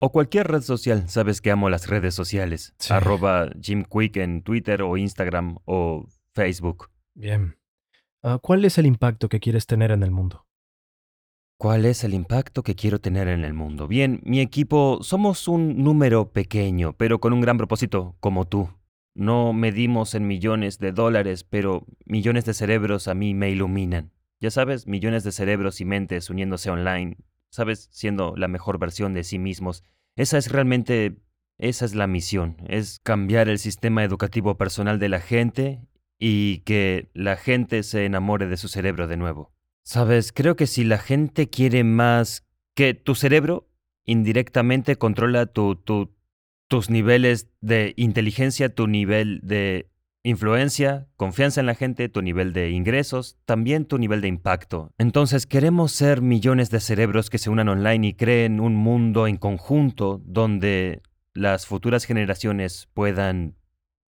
[0.00, 1.08] O cualquier red social.
[1.08, 2.74] Sabes que amo las redes sociales.
[2.78, 2.92] Sí.
[2.92, 6.90] Arroba Jim Quick en Twitter o Instagram o Facebook.
[7.14, 7.56] Bien.
[8.22, 10.46] Ah, ¿Cuál es el impacto que quieres tener en el mundo?
[11.58, 13.86] ¿Cuál es el impacto que quiero tener en el mundo?
[13.86, 18.68] Bien, mi equipo somos un número pequeño, pero con un gran propósito, como tú.
[19.14, 24.10] No medimos en millones de dólares, pero millones de cerebros a mí me iluminan.
[24.44, 27.16] Ya sabes, millones de cerebros y mentes uniéndose online,
[27.48, 29.84] sabes, siendo la mejor versión de sí mismos.
[30.16, 31.16] Esa es realmente,
[31.56, 35.80] esa es la misión, es cambiar el sistema educativo personal de la gente
[36.18, 39.50] y que la gente se enamore de su cerebro de nuevo.
[39.82, 43.66] Sabes, creo que si la gente quiere más que tu cerebro,
[44.04, 46.14] indirectamente controla tu, tu-
[46.68, 49.88] tus niveles de inteligencia, tu nivel de
[50.24, 54.90] influencia, confianza en la gente, tu nivel de ingresos, también tu nivel de impacto.
[54.98, 59.36] Entonces queremos ser millones de cerebros que se unan online y creen un mundo en
[59.36, 61.02] conjunto donde
[61.34, 63.54] las futuras generaciones puedan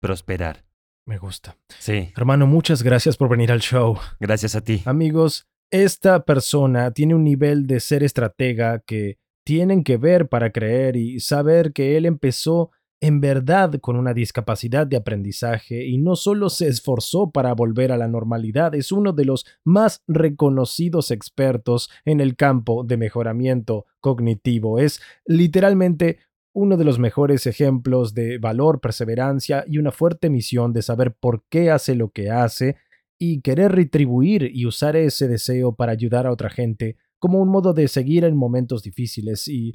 [0.01, 0.65] prosperar.
[1.05, 1.57] Me gusta.
[1.79, 3.99] Sí, Hermano, muchas gracias por venir al show.
[4.19, 4.83] gracias a ti.
[4.87, 10.97] Amigos, esta persona tiene un nivel de ser estratega que tienen que ver para creer
[10.97, 12.71] y saber que él empezó
[13.01, 17.97] en verdad con una discapacidad de aprendizaje y no solo se esforzó para volver a
[17.97, 24.79] la normalidad, es uno de los más reconocidos expertos en el campo de mejoramiento cognitivo.
[24.79, 26.19] Es literalmente
[26.53, 31.45] uno de los mejores ejemplos de valor, perseverancia y una fuerte misión de saber por
[31.49, 32.77] qué hace lo que hace
[33.17, 37.75] y querer retribuir y usar ese deseo para ayudar a otra gente como un modo
[37.75, 39.75] de seguir en momentos difíciles y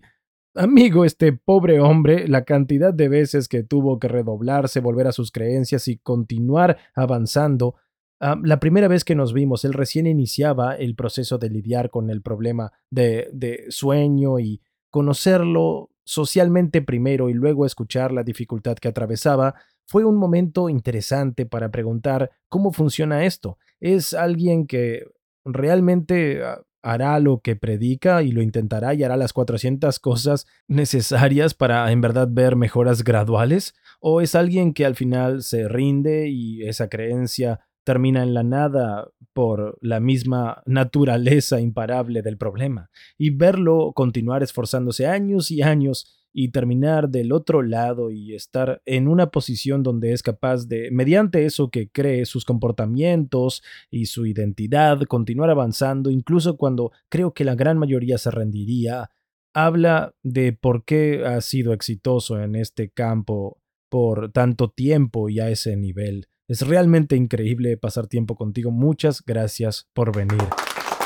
[0.55, 5.31] Amigo, este pobre hombre, la cantidad de veces que tuvo que redoblarse, volver a sus
[5.31, 7.75] creencias y continuar avanzando.
[8.19, 12.11] Ah, la primera vez que nos vimos, él recién iniciaba el proceso de lidiar con
[12.11, 18.89] el problema de, de sueño y conocerlo socialmente primero y luego escuchar la dificultad que
[18.89, 19.55] atravesaba,
[19.87, 23.57] fue un momento interesante para preguntar cómo funciona esto.
[23.79, 25.07] ¿Es alguien que
[25.45, 31.53] realmente ah, hará lo que predica y lo intentará y hará las 400 cosas necesarias
[31.53, 33.73] para en verdad ver mejoras graduales?
[33.99, 39.09] ¿O es alguien que al final se rinde y esa creencia termina en la nada
[39.33, 42.89] por la misma naturaleza imparable del problema?
[43.17, 49.07] Y verlo continuar esforzándose años y años y terminar del otro lado y estar en
[49.07, 55.01] una posición donde es capaz de, mediante eso que cree, sus comportamientos y su identidad,
[55.03, 59.11] continuar avanzando, incluso cuando creo que la gran mayoría se rendiría,
[59.53, 65.49] habla de por qué ha sido exitoso en este campo por tanto tiempo y a
[65.49, 66.27] ese nivel.
[66.47, 68.71] Es realmente increíble pasar tiempo contigo.
[68.71, 70.43] Muchas gracias por venir.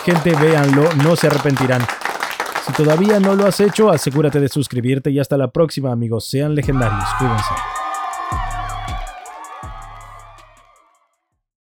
[0.06, 1.82] Gente, véanlo, no se arrepentirán.
[2.68, 6.26] Si todavía no lo has hecho, asegúrate de suscribirte y hasta la próxima amigos.
[6.26, 7.06] Sean legendarios.
[7.18, 7.54] Cuídense.